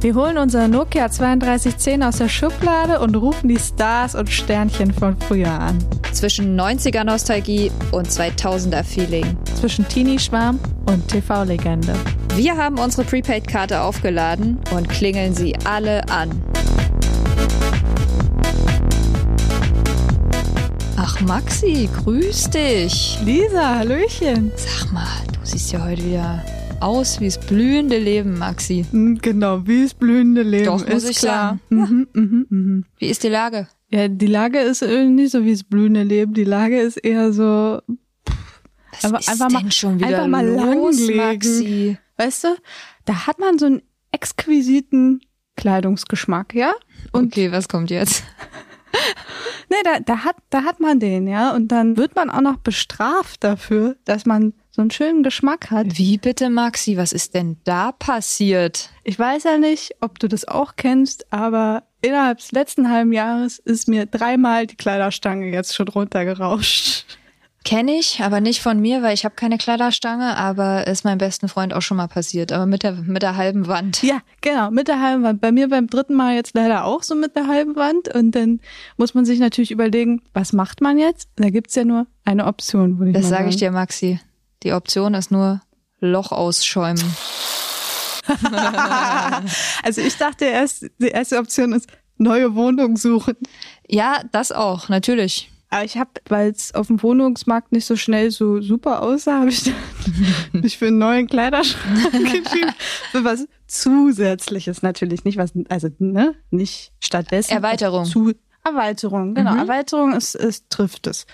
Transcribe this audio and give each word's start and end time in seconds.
Wir 0.00 0.14
holen 0.14 0.38
unser 0.38 0.68
Nokia 0.68 1.08
3210 1.08 2.04
aus 2.04 2.18
der 2.18 2.28
Schublade 2.28 3.00
und 3.00 3.16
rufen 3.16 3.48
die 3.48 3.58
Stars 3.58 4.14
und 4.14 4.30
Sternchen 4.30 4.94
von 4.94 5.16
früher 5.18 5.50
an. 5.50 5.76
Zwischen 6.12 6.58
90er 6.58 7.02
Nostalgie 7.02 7.72
und 7.90 8.06
2000er 8.06 8.84
Feeling. 8.84 9.36
Zwischen 9.60 9.88
Teenie-Schwarm 9.88 10.60
und 10.86 11.08
TV-Legende. 11.08 11.94
Wir 12.36 12.56
haben 12.56 12.78
unsere 12.78 13.02
Prepaid-Karte 13.02 13.80
aufgeladen 13.80 14.60
und 14.72 14.88
klingeln 14.88 15.34
sie 15.34 15.56
alle 15.64 16.08
an. 16.08 16.30
Ach 20.96 21.20
Maxi, 21.22 21.88
grüß 22.04 22.50
dich. 22.50 23.18
Lisa, 23.24 23.80
Hallöchen. 23.80 24.52
Sag 24.54 24.92
mal, 24.92 25.08
du 25.26 25.40
siehst 25.42 25.72
ja 25.72 25.84
heute 25.84 26.04
wieder 26.04 26.44
aus 26.80 27.20
wie 27.20 27.26
das 27.26 27.38
blühende 27.38 27.98
Leben, 27.98 28.38
Maxi. 28.38 28.84
Hm, 28.90 29.18
Genau, 29.20 29.66
wie 29.66 29.82
es 29.82 29.94
blühende 29.94 30.42
Leben 30.42 30.66
Doch, 30.66 30.86
muss 30.86 31.04
ist 31.04 31.10
ich 31.10 31.18
klar. 31.18 31.58
sagen. 31.70 31.80
Mhm, 31.80 32.08
mhm, 32.12 32.46
mhm. 32.50 32.84
Wie 32.98 33.06
ist 33.08 33.22
die 33.24 33.28
Lage? 33.28 33.68
Ja, 33.90 34.08
die 34.08 34.26
Lage 34.26 34.58
ist 34.58 34.82
nicht 34.82 35.32
so 35.32 35.44
wie 35.44 35.52
es 35.52 35.64
blühende 35.64 36.02
Leben. 36.02 36.34
Die 36.34 36.44
Lage 36.44 36.78
ist 36.80 36.98
eher 36.98 37.32
so, 37.32 37.80
Was 38.92 39.04
Aber 39.04 39.18
ist 39.18 39.28
einfach 39.28 39.48
denn 39.48 39.62
mal- 39.64 39.72
schon 39.72 39.96
wieder 39.98 40.08
einfach 40.08 40.26
mal 40.26 40.46
los, 40.46 40.98
langlegen. 41.00 41.16
Maxi? 41.16 41.98
weißt 42.16 42.44
du, 42.44 42.48
da 43.06 43.26
hat 43.26 43.38
man 43.38 43.58
so 43.58 43.66
einen 43.66 43.82
exquisiten 44.12 45.20
Kleidungsgeschmack, 45.56 46.54
ja? 46.54 46.72
Und 47.12 47.26
Okay, 47.32 47.50
was 47.52 47.68
kommt 47.68 47.90
jetzt? 47.90 48.24
Nee, 49.70 49.76
da, 49.84 50.00
da, 50.00 50.24
hat, 50.24 50.36
da 50.48 50.62
hat 50.64 50.80
man 50.80 50.98
den, 50.98 51.28
ja. 51.28 51.54
Und 51.54 51.68
dann 51.68 51.98
wird 51.98 52.16
man 52.16 52.30
auch 52.30 52.40
noch 52.40 52.56
bestraft 52.56 53.44
dafür, 53.44 53.96
dass 54.06 54.24
man 54.24 54.54
so 54.78 54.82
einen 54.82 54.92
schönen 54.92 55.24
Geschmack 55.24 55.72
hat. 55.72 55.98
Wie 55.98 56.18
bitte, 56.18 56.50
Maxi? 56.50 56.96
Was 56.96 57.12
ist 57.12 57.34
denn 57.34 57.56
da 57.64 57.90
passiert? 57.90 58.90
Ich 59.02 59.18
weiß 59.18 59.42
ja 59.42 59.58
nicht, 59.58 59.96
ob 60.00 60.20
du 60.20 60.28
das 60.28 60.46
auch 60.46 60.76
kennst, 60.76 61.32
aber 61.32 61.82
innerhalb 62.00 62.38
des 62.38 62.52
letzten 62.52 62.88
halben 62.88 63.12
Jahres 63.12 63.58
ist 63.58 63.88
mir 63.88 64.06
dreimal 64.06 64.68
die 64.68 64.76
Kleiderstange 64.76 65.50
jetzt 65.50 65.74
schon 65.74 65.88
runtergerauscht. 65.88 67.06
Kenne 67.64 67.98
ich, 67.98 68.20
aber 68.22 68.40
nicht 68.40 68.62
von 68.62 68.78
mir, 68.78 69.02
weil 69.02 69.14
ich 69.14 69.24
habe 69.24 69.34
keine 69.34 69.58
Kleiderstange, 69.58 70.36
aber 70.36 70.86
ist 70.86 71.04
meinem 71.04 71.18
besten 71.18 71.48
Freund 71.48 71.74
auch 71.74 71.82
schon 71.82 71.96
mal 71.96 72.06
passiert, 72.06 72.52
aber 72.52 72.66
mit 72.66 72.84
der, 72.84 72.92
mit 72.92 73.22
der 73.22 73.36
halben 73.36 73.66
Wand. 73.66 74.04
Ja, 74.04 74.20
genau, 74.42 74.70
mit 74.70 74.86
der 74.86 75.02
halben 75.02 75.24
Wand. 75.24 75.40
Bei 75.40 75.50
mir 75.50 75.68
beim 75.68 75.88
dritten 75.88 76.14
Mal 76.14 76.36
jetzt 76.36 76.54
leider 76.54 76.84
auch 76.84 77.02
so 77.02 77.16
mit 77.16 77.34
der 77.34 77.48
halben 77.48 77.74
Wand. 77.74 78.14
Und 78.14 78.30
dann 78.36 78.60
muss 78.96 79.12
man 79.12 79.24
sich 79.24 79.40
natürlich 79.40 79.72
überlegen, 79.72 80.22
was 80.34 80.52
macht 80.52 80.80
man 80.80 80.98
jetzt? 80.98 81.30
Da 81.34 81.50
gibt's 81.50 81.74
ja 81.74 81.84
nur 81.84 82.06
eine 82.24 82.46
Option, 82.46 83.00
würde 83.00 83.10
ich 83.10 83.16
Das 83.16 83.24
mal 83.24 83.38
sage 83.38 83.48
ich 83.48 83.56
dir, 83.56 83.72
Maxi. 83.72 84.20
Die 84.62 84.72
Option 84.72 85.14
ist 85.14 85.30
nur 85.30 85.60
Loch 86.00 86.32
ausschäumen. 86.32 87.02
Also 89.82 90.02
ich 90.02 90.16
dachte 90.18 90.44
erst, 90.44 90.84
die 90.98 91.08
erste 91.08 91.38
Option 91.38 91.72
ist 91.72 91.88
neue 92.18 92.54
Wohnung 92.54 92.98
suchen. 92.98 93.36
Ja, 93.86 94.22
das 94.32 94.52
auch, 94.52 94.90
natürlich. 94.90 95.50
Aber 95.70 95.84
ich 95.84 95.98
habe, 95.98 96.10
weil 96.28 96.50
es 96.50 96.74
auf 96.74 96.86
dem 96.86 97.02
Wohnungsmarkt 97.02 97.72
nicht 97.72 97.84
so 97.84 97.96
schnell 97.96 98.30
so 98.30 98.60
super 98.60 99.02
aussah, 99.02 99.40
habe 99.40 99.50
ich 99.50 99.64
dann 99.64 99.74
mich 100.52 100.78
für 100.78 100.86
einen 100.86 100.98
neuen 100.98 101.26
Kleiderschrank 101.26 102.14
entschieden. 102.14 102.72
Für 103.10 103.24
was 103.24 103.46
Zusätzliches 103.66 104.82
natürlich. 104.82 105.24
Nicht 105.24 105.36
was, 105.36 105.52
also 105.68 105.88
ne, 105.98 106.34
nicht 106.50 106.92
stattdessen. 107.00 107.52
Erweiterung. 107.52 108.06
Zu, 108.06 108.32
Erweiterung, 108.64 109.34
genau. 109.34 109.52
Mhm. 109.52 109.58
Erweiterung 109.58 110.12
ist, 110.14 110.34
ist, 110.34 110.70
trifft 110.70 111.06
es. 111.06 111.26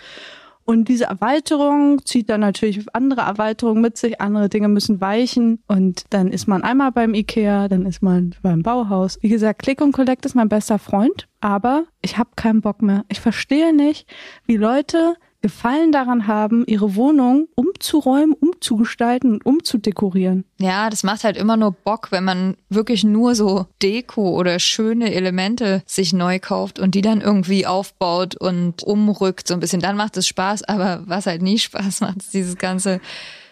Und 0.64 0.88
diese 0.88 1.04
Erweiterung 1.04 2.04
zieht 2.06 2.30
dann 2.30 2.40
natürlich 2.40 2.86
andere 2.94 3.20
Erweiterungen 3.20 3.82
mit 3.82 3.98
sich, 3.98 4.20
andere 4.20 4.48
Dinge 4.48 4.68
müssen 4.68 5.00
weichen 5.00 5.62
und 5.66 6.04
dann 6.10 6.28
ist 6.28 6.46
man 6.46 6.62
einmal 6.62 6.90
beim 6.90 7.12
Ikea, 7.12 7.68
dann 7.68 7.84
ist 7.84 8.02
man 8.02 8.34
beim 8.42 8.62
Bauhaus. 8.62 9.18
Wie 9.20 9.28
gesagt, 9.28 9.62
Click 9.62 9.82
und 9.82 9.92
Collect 9.92 10.24
ist 10.24 10.34
mein 10.34 10.48
bester 10.48 10.78
Freund, 10.78 11.28
aber 11.40 11.84
ich 12.00 12.16
habe 12.16 12.30
keinen 12.36 12.62
Bock 12.62 12.80
mehr. 12.80 13.04
Ich 13.08 13.20
verstehe 13.20 13.74
nicht, 13.74 14.06
wie 14.46 14.56
Leute 14.56 15.16
Gefallen 15.44 15.92
daran 15.92 16.26
haben, 16.26 16.64
ihre 16.66 16.94
Wohnung 16.94 17.48
umzuräumen, 17.54 18.32
umzugestalten 18.32 19.34
und 19.34 19.44
umzudekorieren. 19.44 20.46
Ja, 20.58 20.88
das 20.88 21.02
macht 21.02 21.22
halt 21.22 21.36
immer 21.36 21.58
nur 21.58 21.72
Bock, 21.72 22.10
wenn 22.12 22.24
man 22.24 22.56
wirklich 22.70 23.04
nur 23.04 23.34
so 23.34 23.66
Deko 23.82 24.30
oder 24.38 24.58
schöne 24.58 25.12
Elemente 25.12 25.82
sich 25.84 26.14
neu 26.14 26.38
kauft 26.38 26.78
und 26.78 26.94
die 26.94 27.02
dann 27.02 27.20
irgendwie 27.20 27.66
aufbaut 27.66 28.36
und 28.36 28.84
umrückt 28.84 29.46
so 29.46 29.52
ein 29.52 29.60
bisschen. 29.60 29.82
Dann 29.82 29.98
macht 29.98 30.16
es 30.16 30.26
Spaß, 30.26 30.62
aber 30.62 31.02
was 31.04 31.26
halt 31.26 31.42
nie 31.42 31.58
Spaß 31.58 32.00
macht, 32.00 32.16
ist 32.22 32.32
dieses 32.32 32.56
ganze 32.56 33.02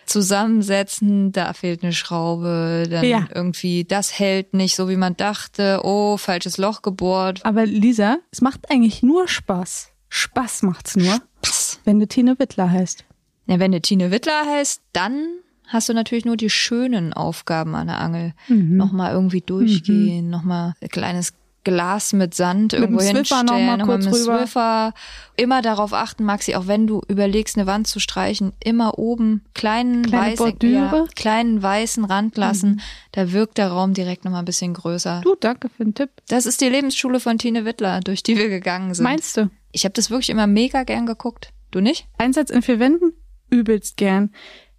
Zusammensetzen, 0.06 1.30
da 1.30 1.52
fehlt 1.52 1.82
eine 1.82 1.92
Schraube, 1.92 2.84
dann 2.90 3.04
Ja. 3.04 3.26
irgendwie, 3.34 3.84
das 3.84 4.18
hält 4.18 4.54
nicht 4.54 4.76
so, 4.76 4.88
wie 4.88 4.96
man 4.96 5.14
dachte, 5.14 5.80
oh, 5.84 6.16
falsches 6.16 6.56
Loch 6.56 6.80
gebohrt. 6.80 7.40
Aber 7.44 7.66
Lisa, 7.66 8.16
es 8.30 8.40
macht 8.40 8.70
eigentlich 8.70 9.02
nur 9.02 9.28
Spaß. 9.28 9.90
Spaß 10.08 10.62
macht's 10.62 10.94
nur, 10.96 11.20
Pss. 11.42 11.61
Wenn 11.84 12.00
du 12.00 12.06
Tine 12.06 12.38
Wittler 12.38 12.70
heißt. 12.70 13.04
Ja, 13.46 13.58
wenn 13.58 13.72
du 13.72 13.80
Tine 13.80 14.10
Wittler 14.10 14.46
heißt, 14.46 14.80
dann 14.92 15.26
hast 15.66 15.88
du 15.88 15.94
natürlich 15.94 16.24
nur 16.24 16.36
die 16.36 16.50
schönen 16.50 17.12
Aufgaben 17.12 17.74
an 17.74 17.88
der 17.88 18.00
Angel. 18.00 18.34
Nochmal 18.48 19.12
irgendwie 19.12 19.40
durchgehen, 19.40 20.30
nochmal 20.30 20.74
ein 20.80 20.88
kleines 20.88 21.34
Glas 21.64 22.12
mit 22.12 22.34
Sand 22.34 22.72
dem 22.72 22.82
irgendwo 22.82 23.02
hinstellen, 23.02 23.46
noch 23.46 23.52
mal 23.58 23.76
nochmal 23.76 23.98
kurz 23.98 24.06
mit. 24.06 24.16
Swiffer. 24.16 24.94
Immer 25.36 25.62
darauf 25.62 25.92
achten, 25.92 26.24
Maxi, 26.24 26.56
auch 26.56 26.66
wenn 26.66 26.88
du 26.88 27.02
überlegst, 27.06 27.56
eine 27.56 27.68
Wand 27.68 27.86
zu 27.86 28.00
streichen, 28.00 28.52
immer 28.62 28.98
oben 28.98 29.44
kleinen 29.54 30.02
Kleine 30.02 30.38
weißen, 30.38 30.72
ja, 30.72 31.04
kleinen 31.14 31.62
weißen 31.62 32.04
Rand 32.04 32.36
lassen. 32.36 32.80
Da 33.12 33.30
wirkt 33.32 33.58
der 33.58 33.68
Raum 33.68 33.94
direkt 33.94 34.24
nochmal 34.24 34.42
ein 34.42 34.44
bisschen 34.46 34.74
größer. 34.74 35.20
Du, 35.22 35.36
danke 35.38 35.68
für 35.68 35.84
den 35.84 35.94
Tipp. 35.94 36.10
Das 36.28 36.46
ist 36.46 36.60
die 36.60 36.68
Lebensschule 36.68 37.20
von 37.20 37.38
Tine 37.38 37.64
Wittler, 37.64 38.00
durch 38.00 38.24
die 38.24 38.36
wir 38.36 38.48
gegangen 38.48 38.92
sind. 38.94 39.04
Meinst 39.04 39.36
du? 39.36 39.48
ich 39.72 39.84
habe 39.84 39.94
das 39.94 40.10
wirklich 40.10 40.30
immer 40.30 40.46
mega 40.46 40.84
gern 40.84 41.06
geguckt. 41.06 41.52
Du 41.72 41.80
nicht? 41.80 42.06
Einsatz 42.18 42.50
in 42.50 42.62
vier 42.62 42.78
Wänden? 42.78 43.14
Übelst 43.50 43.96
gern. 43.96 44.30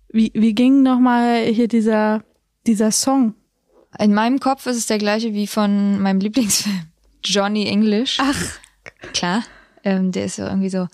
Wie, 0.10 0.32
wie 0.36 0.54
ging 0.54 0.84
nochmal 0.84 1.44
hier 1.46 1.68
dieser, 1.68 2.24
dieser 2.66 2.92
Song? 2.92 3.34
In 4.00 4.14
meinem 4.14 4.40
Kopf 4.40 4.66
ist 4.68 4.78
es 4.78 4.86
der 4.86 5.00
gleiche 5.00 5.34
wie 5.34 5.48
von 5.48 6.00
meinem 6.00 6.20
Lieblingsfilm. 6.20 6.88
Johnny 7.26 7.68
English. 7.68 8.18
Ach, 8.22 8.60
Klar. 9.14 9.44
Ähm, 9.84 10.12
der 10.12 10.26
ist 10.26 10.38
so 10.38 10.44
irgendwie 10.44 10.70
so. 10.70 10.88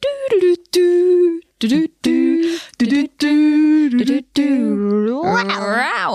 Du, 0.00 0.08
du, 0.30 0.54
du, 0.72 1.40
du, 1.58 1.68
du, 1.68 1.68
du, 1.68 1.88
du, 2.02 2.42
du, 2.78 2.86
du, 2.86 3.08
du, 3.18 3.59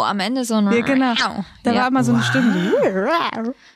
am 0.03 0.19
Ende 0.19 0.45
so 0.45 0.55
ein 0.55 0.71
ja, 0.71 0.81
genau. 0.81 1.13
Da 1.63 1.71
Ja. 1.73 1.81
war 1.81 1.87
immer 1.87 2.03
so 2.03 2.13
eine 2.13 2.23
Stimme. 2.23 2.71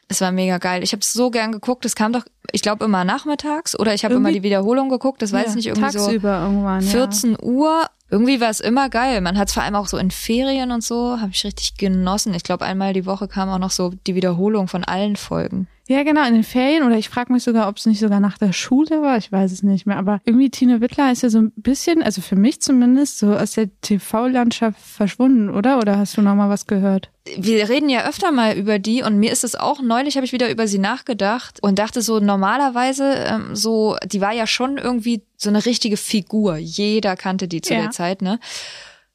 Es 0.07 0.21
war 0.21 0.31
mega 0.31 0.57
geil. 0.57 0.83
Ich 0.83 0.91
habe 0.91 1.01
es 1.01 1.13
so 1.13 1.29
gern 1.31 1.51
geguckt. 1.51 1.85
Es 1.85 1.95
kam 1.95 2.13
doch, 2.13 2.23
ich 2.51 2.61
glaube, 2.61 2.85
immer 2.85 3.03
nachmittags 3.03 3.77
oder 3.77 3.93
ich 3.93 4.03
habe 4.05 4.15
immer 4.15 4.31
die 4.31 4.43
Wiederholung 4.43 4.89
geguckt. 4.89 5.21
Das 5.21 5.31
weiß 5.31 5.43
Ja, 5.43 5.49
ich 5.49 5.55
nicht, 5.55 5.67
irgendwie 5.67 5.91
so 5.91 5.99
tagsüber 5.99 6.41
irgendwann, 6.43 6.81
ja. 6.81 6.89
14 6.91 7.37
Uhr. 7.41 7.85
Irgendwie 8.11 8.41
war 8.41 8.49
es 8.49 8.59
immer 8.59 8.89
geil. 8.89 9.21
Man 9.21 9.37
hat 9.37 9.49
es 9.49 9.53
vor 9.53 9.61
allem 9.61 9.75
auch 9.75 9.85
so 9.87 9.97
in 9.97 10.09
Ferien 10.09 10.71
und 10.71 10.83
so, 10.83 11.19
habe 11.19 11.29
ich 11.31 11.43
richtig 11.43 11.77
genossen. 11.77 12.33
Ich 12.33 12.41
glaube, 12.43 12.65
einmal 12.65 12.93
die 12.93 13.05
Woche 13.05 13.27
kam 13.27 13.49
auch 13.49 13.59
noch 13.59 13.69
so 13.69 13.91
die 14.07 14.15
Wiederholung 14.15 14.67
von 14.67 14.83
allen 14.83 15.15
Folgen. 15.15 15.67
Ja, 15.89 16.03
genau, 16.03 16.23
in 16.27 16.35
den 16.35 16.43
Ferien 16.43 16.83
oder 16.83 16.97
ich 16.97 17.09
frage 17.09 17.33
mich 17.33 17.41
sogar, 17.41 17.67
ob 17.67 17.77
es 17.77 17.87
nicht 17.87 17.99
sogar 17.99 18.19
nach 18.19 18.37
der 18.37 18.53
Schule 18.53 19.01
war, 19.01 19.17
ich 19.17 19.31
weiß 19.31 19.51
es 19.51 19.63
nicht 19.63 19.87
mehr. 19.87 19.97
Aber 19.97 20.21
irgendwie 20.23 20.51
Tine 20.51 20.81
Wittler 20.81 21.11
ist 21.11 21.23
ja 21.23 21.31
so 21.31 21.39
ein 21.39 21.51
bisschen, 21.55 22.03
also 22.03 22.21
für 22.21 22.35
mich 22.35 22.61
zumindest, 22.61 23.17
so 23.17 23.33
aus 23.33 23.53
der 23.53 23.69
TV-Landschaft 23.81 24.79
verschwunden, 24.79 25.49
oder? 25.49 25.79
Oder 25.79 25.97
hast 25.97 26.15
du 26.15 26.21
noch 26.21 26.35
mal 26.35 26.47
was 26.47 26.67
gehört? 26.67 27.09
wir 27.37 27.69
reden 27.69 27.89
ja 27.89 28.07
öfter 28.07 28.31
mal 28.31 28.55
über 28.57 28.79
die 28.79 29.03
und 29.03 29.17
mir 29.19 29.31
ist 29.31 29.43
es 29.43 29.55
auch 29.55 29.81
neulich 29.83 30.15
habe 30.15 30.25
ich 30.25 30.31
wieder 30.31 30.49
über 30.49 30.67
sie 30.67 30.79
nachgedacht 30.79 31.61
und 31.61 31.77
dachte 31.77 32.01
so 32.01 32.19
normalerweise 32.19 33.13
ähm, 33.27 33.55
so 33.55 33.97
die 34.03 34.19
war 34.19 34.31
ja 34.33 34.47
schon 34.47 34.79
irgendwie 34.79 35.21
so 35.37 35.49
eine 35.49 35.63
richtige 35.63 35.95
Figur 35.95 36.57
jeder 36.57 37.15
kannte 37.15 37.47
die 37.47 37.61
zu 37.61 37.75
Ja. 37.75 37.81
der 37.81 37.91
Zeit 37.91 38.23
ne 38.23 38.39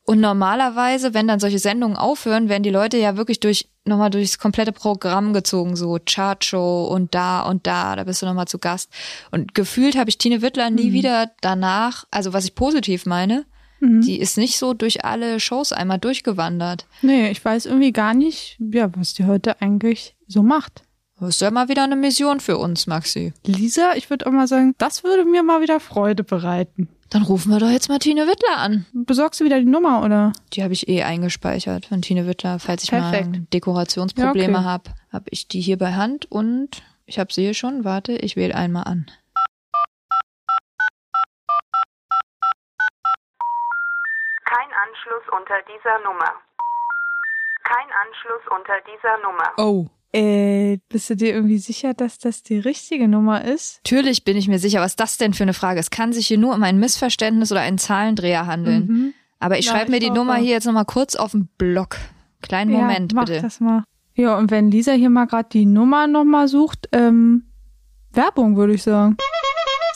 und 0.05 0.21
normalerweise 0.21 1.15
wenn 1.15 1.29
dann 1.29 1.41
solche 1.41 1.59
Sendungen 1.59 1.97
aufhören 1.97 2.49
werden 2.49 2.63
die 2.63 2.71
Leute 2.71 2.97
ja 2.99 3.17
wirklich 3.17 3.41
durch 3.41 3.69
nochmal 3.85 4.11
durchs 4.11 4.39
komplette 4.39 4.73
Programm 4.73 5.33
gezogen 5.33 5.77
so 5.77 5.99
Chartshow 6.05 6.87
und 6.87 7.15
da 7.15 7.43
und 7.43 7.67
da 7.67 7.97
da 7.97 8.05
bist 8.05 8.23
du 8.23 8.27
nochmal 8.27 8.49
zu 8.49 8.59
Gast 8.59 8.91
und 9.31 9.55
gefühlt 9.55 9.97
habe 9.97 10.11
ich 10.11 10.19
Tine 10.19 10.43
Wittler 10.43 10.71
nie 10.71 10.93
wieder 10.93 11.31
danach 11.41 12.05
also 12.11 12.33
was 12.33 12.45
ich 12.45 12.55
positiv 12.55 13.07
meine 13.07 13.45
die 13.81 14.19
ist 14.19 14.39
nicht 14.39 14.59
so 14.59 14.73
durch 14.73 15.05
alle 15.05 15.41
Shows 15.41 15.73
einmal 15.73 15.99
durchgewandert 15.99 16.87
Nee, 17.03 17.31
ich 17.31 17.45
weiß 17.45 17.67
irgendwie 17.67 17.93
gar 17.93 18.15
nicht, 18.15 18.57
ja, 18.59 18.91
was 18.97 19.13
die 19.13 19.25
heute 19.25 19.61
eigentlich 19.61 20.17
so 20.27 20.43
macht. 20.43 20.85
Das 21.21 21.29
ist 21.31 21.41
ja 21.41 21.51
mal 21.51 21.69
wieder 21.69 21.85
eine 21.85 21.97
Mission 21.97 22.41
für 22.41 22.59
uns, 22.59 22.87
Maxi. 22.87 23.33
Lisa, 23.47 23.95
ich 23.95 24.11
würde 24.11 24.27
auch 24.27 24.33
mal 24.33 24.49
sagen, 24.49 24.75
das 24.79 25.05
würde 25.05 25.25
mir 25.25 25.43
mal 25.43 25.61
wieder 25.61 25.81
Freude 25.81 26.25
bereiten. 26.25 26.89
Dann 27.15 27.23
rufen 27.23 27.53
wir 27.53 27.61
doch 27.61 27.71
jetzt 27.71 27.89
mal 27.89 28.01
Tine 28.01 28.27
Wittler 28.27 28.57
an. 28.57 28.87
Besorgst 28.93 29.39
du 29.39 29.45
wieder 29.45 29.61
die 29.61 29.67
Nummer, 29.67 30.03
oder? 30.03 30.33
Die 30.53 30.65
habe 30.65 30.73
ich 30.73 30.89
eh 30.89 31.05
eingespeichert 31.05 31.87
von 31.87 32.03
Tine 32.03 32.27
Wittler. 32.27 32.59
Falls 32.59 32.83
ich 32.83 32.91
Perfekt. 32.91 33.31
mal 33.31 33.47
Dekorationsprobleme 33.53 34.53
Ja, 34.55 34.59
okay. 34.59 34.69
hab, 34.69 34.89
habe, 34.89 34.99
habe 35.13 35.25
ich 35.31 35.47
die 35.47 35.61
hier 35.61 35.79
bei 35.79 35.93
Hand 35.93 36.29
und 36.29 36.83
ich 37.07 37.21
habe 37.21 37.33
sie 37.33 37.43
hier 37.43 37.55
schon. 37.55 37.85
Warte, 37.85 38.15
ich 38.15 38.35
wähle 38.35 38.57
einmal 38.57 38.83
an. 38.89 39.07
Kein 44.45 44.71
Anschluss 44.83 45.23
unter 45.39 45.61
dieser 45.73 46.01
Nummer. 46.01 46.33
Kein 47.63 47.87
Anschluss 48.09 48.43
unter 48.51 48.75
dieser 48.91 49.19
Nummer. 49.19 49.53
Oh. 49.59 49.87
Äh, 50.15 50.79
bist 50.89 51.11
du 51.11 51.17
dir 51.17 51.35
irgendwie 51.35 51.59
sicher, 51.59 51.93
dass 51.93 52.19
das 52.19 52.43
die 52.45 52.59
richtige 52.59 53.09
Nummer 53.09 53.45
ist? 53.45 53.81
Natürlich 53.85 54.23
bin 54.25 54.37
ich 54.37 54.47
mir 54.47 54.59
sicher, 54.61 54.81
was 54.81 54.95
das 54.95 55.17
denn 55.17 55.35
für 55.35 55.43
eine 55.43 55.55
Frage 55.55 55.81
ist. 55.81 55.87
Es 55.87 55.91
kann 55.91 56.13
sich 56.13 56.29
hier 56.29 56.39
nur 56.39 56.55
um 56.55 56.63
ein 56.63 56.79
Missverständnis 56.79 57.51
oder 57.51 57.63
einen 57.63 57.79
Zahlendreher 57.79 58.47
handeln. 58.47 58.87
Mhm. 58.87 59.15
Aber 59.41 59.59
ich 59.59 59.67
Ja, 59.67 59.73
schreibe 59.73 59.91
mir 59.91 59.99
die 59.99 60.11
auch. 60.11 60.15
Nummer 60.15 60.37
hier 60.37 60.53
jetzt 60.53 60.67
nochmal 60.67 60.85
kurz 60.85 61.17
auf 61.17 61.33
den 61.33 61.49
Block. 61.59 61.97
Kleinen 62.43 62.71
Moment, 62.71 63.13
ja, 63.13 63.17
mach 63.17 63.25
bitte. 63.27 63.43
das 63.43 63.59
mal. 63.59 63.83
Ja, 64.15 64.39
und 64.39 64.53
wenn 64.53 64.71
Lisa 64.71 64.93
hier 64.93 65.11
mal 65.11 65.25
gerade 65.27 65.49
die 65.51 65.67
Nummer 65.67 66.07
nochmal 66.07 66.47
sucht, 66.47 66.89
ähm, 66.93 67.45
Werbung 68.13 68.57
würde 68.57 68.75
ich 68.75 68.83
sagen. 68.85 69.17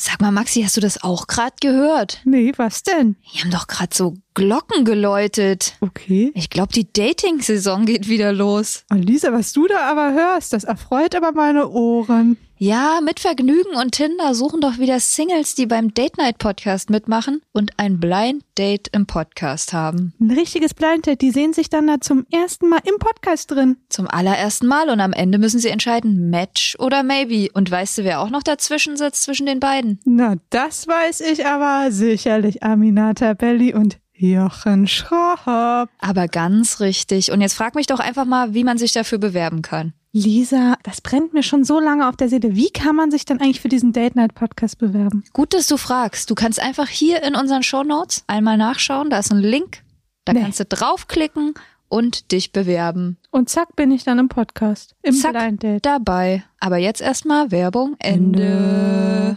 Sag 0.01 0.21
mal, 0.21 0.31
Maxi, 0.31 0.63
hast 0.63 0.77
du 0.77 0.81
das 0.81 1.03
auch 1.03 1.27
gerade 1.27 1.57
gehört? 1.61 2.21
Nee, 2.25 2.53
was 2.57 2.85
denn? 2.85 3.17
Die 3.33 3.41
haben 3.41 3.51
doch 3.51 3.67
gerade 3.67 3.93
so 3.93 4.15
Glocken 4.33 4.85
geläutet. 4.85 5.75
Okay. 5.81 6.31
Ich 6.37 6.51
glaube, 6.51 6.73
die 6.73 6.91
Dating-Saison 6.93 7.85
geht 7.85 8.09
wieder 8.09 8.33
los. 8.33 8.85
Oh, 8.93 8.95
Lisa, 8.95 9.33
was 9.33 9.53
du 9.53 9.67
da 9.67 9.91
aber 9.91 10.13
hörst, 10.13 10.53
das 10.53 10.63
erfreut 10.63 11.17
aber 11.17 11.33
meine 11.33 11.69
Ohren. 11.69 12.37
Ja, 12.61 12.99
mit 13.05 13.21
Vergnügen 13.21 13.77
und 13.81 13.93
Tinder 13.93 14.35
suchen 14.35 14.61
doch 14.61 14.79
wieder 14.79 14.99
Singles, 14.99 15.55
die 15.55 15.67
beim 15.67 15.95
Date 15.95 16.19
Night 16.19 16.39
Podcast 16.39 16.91
mitmachen 16.91 17.41
und 17.53 17.71
ein 17.77 18.01
Blind 18.01 18.43
Date 18.59 18.89
im 18.89 19.07
Podcast 19.07 19.73
haben. 19.73 20.13
Ein 20.21 20.33
richtiges 20.33 20.75
Blind 20.75 21.07
Date, 21.07 21.21
die 21.21 21.31
sehen 21.31 21.53
sich 21.53 21.71
dann 21.71 21.87
da 21.87 22.01
zum 22.01 22.27
ersten 22.33 22.69
Mal 22.69 22.81
im 22.83 22.99
Podcast 22.99 23.53
drin. 23.53 23.77
Zum 23.89 24.09
allerersten 24.09 24.67
Mal 24.67 24.91
und 24.91 24.99
am 24.99 25.13
Ende 25.13 25.39
müssen 25.39 25.61
sie 25.61 25.69
entscheiden, 25.69 26.31
Match 26.31 26.75
oder 26.81 27.05
Maybe. 27.05 27.49
Und 27.55 27.71
weißt 27.71 27.99
du, 27.99 28.03
wer 28.03 28.19
auch 28.19 28.31
noch 28.31 28.43
dazwischen 28.43 28.97
sitzt 28.97 29.23
zwischen 29.23 29.47
den 29.47 29.61
beiden? 29.61 30.01
Na, 30.05 30.35
das 30.51 30.89
weiß 30.89 31.21
ich 31.21 31.47
aber 31.47 31.93
sicherlich 31.93 32.65
Aminata 32.65 33.35
Belli 33.35 33.73
und 33.73 33.99
Jochen 34.15 34.89
Schropp. 34.89 35.89
Aber 36.01 36.27
ganz 36.27 36.81
richtig. 36.81 37.31
Und 37.31 37.41
jetzt 37.41 37.55
frag 37.55 37.77
mich 37.77 37.87
doch 37.87 38.01
einfach 38.01 38.25
mal, 38.25 38.53
wie 38.53 38.65
man 38.65 38.79
sich 38.79 38.91
dafür 38.91 39.19
bewerben 39.19 39.63
kann. 39.63 39.93
Lisa, 40.13 40.77
das 40.85 41.01
brennt 41.03 41.35
mir 41.35 41.43
schon 41.43 41.65
so 41.65 41.79
lange 41.81 42.09
auf 42.09 42.17
der 42.17 42.29
Seele. 42.29 42.57
Wie 42.57 42.71
kann 42.71 42.97
man 42.97 43.11
sich 43.11 43.25
denn 43.27 43.41
eigentlich 43.41 43.61
für 43.61 43.69
diesen 43.69 43.93
Date 43.93 44.17
Night 44.17 44.35
Podcast 44.35 44.79
bewerben? 44.79 45.23
Gut, 45.33 45.53
dass 45.53 45.67
du 45.67 45.77
fragst. 45.77 46.31
Du 46.31 46.35
kannst 46.35 46.61
einfach 46.61 46.89
hier 46.89 47.23
in 47.23 47.35
unseren 47.37 47.63
Shownotes 47.63 48.25
einmal 48.27 48.57
nachschauen. 48.57 49.11
Da 49.11 49.19
ist 49.19 49.31
ein 49.31 49.39
Link. 49.39 49.83
Da 50.25 50.33
Nee. 50.33 50.41
kannst 50.43 50.61
du 50.61 50.65
draufklicken 50.65 51.55
und 51.89 52.33
dich 52.33 52.53
bewerben. 52.53 53.19
Und 53.31 53.51
zack 53.51 53.77
bin 53.77 53.91
ich 53.91 54.05
dann 54.05 54.19
im 54.19 54.29
Podcast. 54.29 54.95
Im 55.03 55.15
Zack, 55.15 55.33
Blind 55.33 55.63
Date. 55.63 55.85
dabei. 55.87 56.43
Aber 56.59 56.79
jetzt 56.79 57.01
erstmal 57.03 57.51
Werbung 57.51 57.97
Ende. 57.99 59.37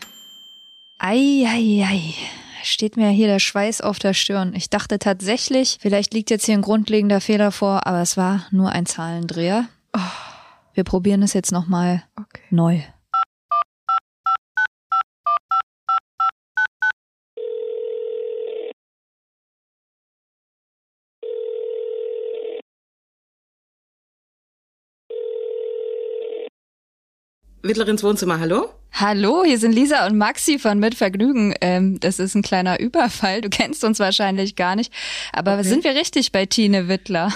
Ei, 0.99 1.45
ei, 1.47 1.85
ei. 1.85 2.13
Steht 2.63 2.95
mir 2.95 3.09
hier 3.09 3.27
der 3.27 3.39
Schweiß 3.39 3.81
auf 3.81 3.99
der 3.99 4.13
Stirn. 4.13 4.53
Ich 4.55 4.69
dachte 4.69 4.99
tatsächlich, 4.99 5.79
vielleicht 5.81 6.13
liegt 6.13 6.29
jetzt 6.29 6.45
hier 6.45 6.53
ein 6.55 6.61
grundlegender 6.61 7.19
Fehler 7.19 7.51
vor, 7.51 7.87
aber 7.87 8.01
es 8.01 8.17
war 8.17 8.45
nur 8.51 8.69
ein 8.71 8.85
Zahlendreher. 8.85 9.65
Wir 10.73 10.83
probieren 10.83 11.23
es 11.23 11.33
jetzt 11.33 11.51
nochmal 11.51 12.03
Okay. 12.15 12.41
neu. 12.49 12.81
Wittler 27.63 27.87
ins 27.87 28.03
Wohnzimmer, 28.03 28.39
hallo? 28.39 28.69
Hallo, 28.93 29.43
hier 29.45 29.57
sind 29.59 29.71
Lisa 29.71 30.05
und 30.07 30.17
Maxi 30.17 30.57
von 30.59 30.79
Mit 30.79 30.95
Vergnügen. 30.95 31.53
Ähm, 31.61 31.99
das 31.99 32.19
ist 32.19 32.35
ein 32.35 32.41
kleiner 32.41 32.79
Überfall. 32.79 33.41
Du 33.41 33.49
kennst 33.49 33.83
uns 33.83 33.99
wahrscheinlich 33.99 34.55
gar 34.55 34.75
nicht. 34.75 34.91
Aber 35.31 35.53
Okay. 35.53 35.63
sind 35.63 35.83
wir 35.83 35.93
richtig 35.95 36.31
bei 36.31 36.45
Tine 36.45 36.87
Wittler? 36.87 37.31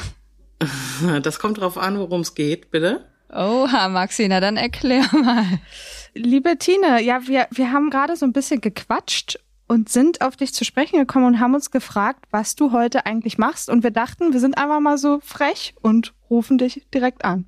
Das 1.23 1.39
kommt 1.39 1.59
drauf 1.59 1.77
an, 1.77 1.99
worum 1.99 2.21
es 2.21 2.33
geht, 2.35 2.71
bitte. 2.71 3.03
Oha, 3.29 3.89
Maxi, 3.89 4.27
na 4.27 4.39
dann 4.39 4.57
erklär 4.57 5.03
mal. 5.13 5.45
Liebe 6.13 6.57
Tine, 6.57 7.01
ja, 7.01 7.27
wir, 7.27 7.47
wir 7.51 7.71
haben 7.71 7.89
gerade 7.89 8.15
so 8.15 8.25
ein 8.25 8.33
bisschen 8.33 8.61
gequatscht 8.61 9.39
und 9.67 9.89
sind 9.89 10.21
auf 10.21 10.35
dich 10.35 10.53
zu 10.53 10.63
sprechen 10.63 10.99
gekommen 10.99 11.25
und 11.25 11.39
haben 11.39 11.55
uns 11.55 11.71
gefragt, 11.71 12.25
was 12.31 12.55
du 12.55 12.71
heute 12.71 13.05
eigentlich 13.05 13.37
machst. 13.37 13.69
Und 13.69 13.83
wir 13.83 13.91
dachten, 13.91 14.31
wir 14.31 14.39
sind 14.39 14.57
einfach 14.57 14.79
mal 14.79 14.97
so 14.97 15.19
frech 15.21 15.73
und 15.81 16.13
rufen 16.29 16.57
dich 16.57 16.85
direkt 16.93 17.25
an. 17.25 17.45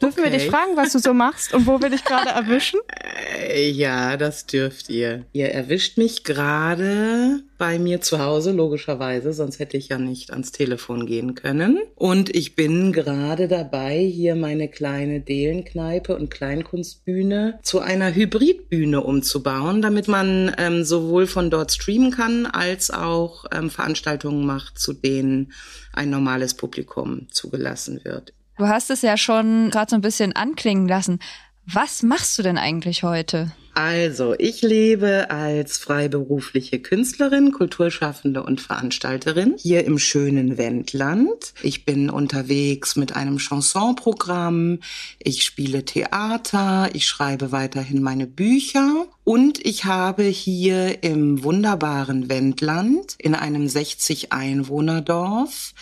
Dürfen 0.00 0.18
wir 0.18 0.26
Okay. 0.28 0.38
dich 0.38 0.46
fragen, 0.48 0.76
was 0.76 0.92
du 0.92 0.98
so 0.98 1.12
machst 1.12 1.52
und 1.54 1.66
wo 1.66 1.80
wir 1.82 1.90
dich 1.90 2.04
gerade 2.04 2.30
erwischen? 2.30 2.80
Äh, 3.34 3.70
ja, 3.70 4.16
das 4.16 4.46
dürft 4.46 4.88
ihr. 4.88 5.24
Ihr 5.32 5.50
erwischt 5.50 5.98
mich 5.98 6.24
gerade 6.24 7.40
bei 7.58 7.78
mir 7.78 8.00
zu 8.00 8.18
Hause, 8.18 8.52
logischerweise, 8.52 9.32
sonst 9.32 9.58
hätte 9.58 9.76
ich 9.76 9.88
ja 9.88 9.98
nicht 9.98 10.30
ans 10.30 10.52
Telefon 10.52 11.06
gehen 11.06 11.34
können. 11.34 11.78
Und 11.94 12.34
ich 12.34 12.56
bin 12.56 12.92
gerade 12.92 13.48
dabei, 13.48 13.98
hier 13.98 14.34
meine 14.34 14.68
kleine 14.68 15.20
Delenkneipe 15.20 16.16
und 16.16 16.30
Kleinkunstbühne 16.30 17.58
zu 17.62 17.80
einer 17.80 18.14
Hybridbühne 18.14 19.00
umzubauen, 19.00 19.82
damit 19.82 20.08
man 20.08 20.54
ähm, 20.58 20.84
sowohl 20.84 21.26
von 21.26 21.50
dort 21.50 21.72
streamen 21.72 22.10
kann, 22.10 22.46
als 22.46 22.90
auch 22.90 23.44
ähm, 23.52 23.70
Veranstaltungen 23.70 24.44
macht, 24.44 24.78
zu 24.78 24.92
denen 24.92 25.52
ein 25.92 26.10
normales 26.10 26.54
Publikum 26.54 27.28
zugelassen 27.30 28.04
wird. 28.04 28.32
Du 28.56 28.68
hast 28.68 28.90
es 28.90 29.02
ja 29.02 29.16
schon 29.16 29.70
gerade 29.70 29.90
so 29.90 29.96
ein 29.96 30.00
bisschen 30.00 30.34
anklingen 30.34 30.86
lassen. 30.86 31.18
Was 31.66 32.02
machst 32.02 32.38
du 32.38 32.42
denn 32.42 32.58
eigentlich 32.58 33.02
heute? 33.02 33.52
Also, 33.76 34.34
ich 34.38 34.62
lebe 34.62 35.30
als 35.30 35.78
freiberufliche 35.78 36.78
Künstlerin, 36.78 37.50
Kulturschaffende 37.50 38.44
und 38.44 38.60
Veranstalterin 38.60 39.56
hier 39.58 39.84
im 39.84 39.98
schönen 39.98 40.58
Wendland. 40.58 41.54
Ich 41.60 41.84
bin 41.84 42.08
unterwegs 42.08 42.94
mit 42.94 43.16
einem 43.16 43.38
Chansonprogramm, 43.38 44.78
ich 45.18 45.42
spiele 45.42 45.84
Theater, 45.84 46.90
ich 46.92 47.06
schreibe 47.06 47.50
weiterhin 47.50 48.00
meine 48.00 48.28
Bücher 48.28 49.06
und 49.24 49.64
ich 49.64 49.86
habe 49.86 50.24
hier 50.24 51.02
im 51.02 51.42
wunderbaren 51.42 52.28
Wendland 52.28 53.16
in 53.18 53.34
einem 53.34 53.68
60 53.68 54.32
Einwohnerdorf 54.32 55.72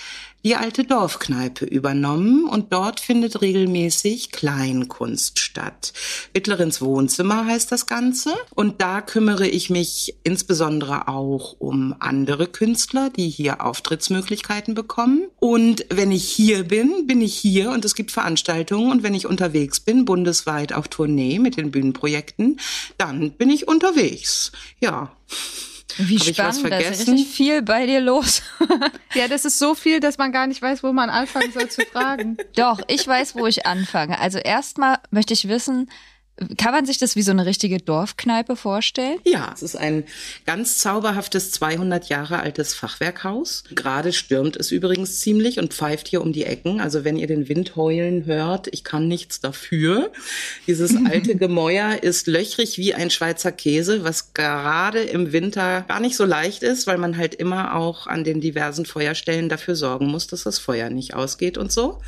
die 0.45 0.57
alte 0.57 0.85
Dorfkneipe 0.85 1.65
übernommen 1.65 2.45
und 2.47 2.73
dort 2.73 2.99
findet 2.99 3.41
regelmäßig 3.41 4.33
Kleinkunst 4.33 5.39
statt. 5.39 5.93
Wittlerins 6.35 6.81
Wohnzimmer 6.81 7.47
heißt 7.47 7.71
das 7.71 7.87
Ganze 7.87 8.35
und 8.55 8.81
da 8.81 9.03
kümmere 9.03 9.47
ich 9.47 9.71
mich 9.71 10.17
insbesondere 10.25 11.07
auch 11.07 11.55
um 11.61 11.95
andere 12.01 12.49
Künstler, 12.49 13.11
die 13.11 13.29
hier 13.29 13.65
Auftrittsmöglichkeiten 13.65 14.75
bekommen. 14.75 15.29
Und 15.39 15.87
wenn 15.91 16.11
ich 16.11 16.29
hier 16.29 16.65
bin, 16.65 17.07
bin 17.07 17.21
ich 17.21 17.35
hier 17.35 17.71
und 17.71 17.85
es 17.85 17.95
gibt 17.95 18.11
Veranstaltungen 18.11 18.91
und 18.91 19.03
wenn 19.05 19.15
ich 19.15 19.27
unterwegs 19.27 19.79
bin, 19.79 20.05
bundesweit 20.05 20.73
auf 20.73 20.89
Tournee 20.89 21.39
mit 21.39 21.57
den 21.57 21.71
Bühnenprojekten, 21.71 22.59
dann 22.99 23.32
bin 23.39 23.51
ich 23.51 23.69
unterwegs. 23.69 24.53
Ja. 24.81 25.13
Wie 25.99 26.19
Hab 26.19 26.27
ich 26.27 26.39
was 26.39 26.59
spannend, 26.59 26.73
da 26.73 26.91
ist 26.91 27.09
richtig 27.09 27.29
viel 27.29 27.63
bei 27.63 27.87
dir 27.87 28.01
los. 28.01 28.43
Ja, 29.15 29.29
das 29.29 29.45
ist 29.45 29.59
so 29.59 29.75
viel, 29.75 30.01
dass 30.01 30.17
man 30.17 30.33
gar 30.33 30.47
nicht 30.47 30.63
weiß, 30.63 30.83
wo 30.83 30.91
man 30.95 31.11
anfangen 31.11 31.53
soll 31.53 31.69
zu 31.69 31.83
fragen. 31.85 32.39
Doch, 32.57 32.81
ich 32.89 33.07
weiß, 33.07 33.35
wo 33.35 33.47
ich 33.47 33.67
anfange. 33.67 34.19
Also 34.19 34.39
erstmal 34.39 35.01
möchte 35.11 35.35
ich 35.35 35.49
wissen, 35.49 35.91
kann 36.57 36.73
man 36.73 36.87
sich 36.87 36.99
das 36.99 37.15
wie 37.15 37.23
so 37.23 37.31
eine 37.31 37.45
richtige 37.45 37.79
Dorfkneipe 37.79 38.57
vorstellen? 38.57 39.19
Ja, 39.25 39.51
es 39.55 39.63
ist 39.63 39.77
ein 39.77 40.05
ganz 40.47 40.79
zauberhaftes 40.79 41.53
200 41.53 42.09
Jahre 42.09 42.41
altes 42.41 42.75
Fachwerkhaus. 42.75 43.65
Gerade 43.75 44.13
stürmt 44.13 44.57
es 44.57 44.73
übrigens 44.73 45.21
ziemlich 45.21 45.59
und 45.59 45.75
pfeift 45.75 46.09
hier 46.09 46.23
um 46.23 46.33
die 46.33 46.45
Ecken. 46.45 46.81
Also 46.81 47.05
wenn 47.05 47.19
ihr 47.19 47.27
den 47.27 47.49
Wind 47.51 47.77
heulen 47.77 48.25
hört, 48.25 48.69
ich 48.73 48.83
kann 48.83 49.09
nichts 49.09 49.41
dafür. 49.41 50.11
Dieses 50.67 50.97
alte 51.05 51.37
Gemäuer 51.43 52.03
ist 52.03 52.27
löchrig 52.27 52.79
wie 52.79 52.95
ein 52.95 53.11
Schweizer 53.11 53.53
Käse, 53.53 54.03
was 54.03 54.33
gerade 54.33 55.03
im 55.03 55.33
Winter 55.33 55.83
gar 55.83 56.01
nicht 56.01 56.17
so 56.17 56.25
leicht 56.25 56.63
ist, 56.63 56.87
weil 56.87 56.99
man 56.99 57.19
halt 57.19 57.35
immer 57.35 57.75
auch 57.75 58.07
an 58.07 58.25
den 58.25 58.41
diversen 58.41 58.87
Feuerstellen 58.87 59.51
dafür 59.51 59.77
sorgen 59.77 60.07
muss, 60.07 60.29
dass 60.29 60.45
das 60.45 60.59
Feuer 60.59 60.89
nicht 60.89 61.15
ausgeht 61.15 61.59
und 61.59 61.71
so. 61.71 62.01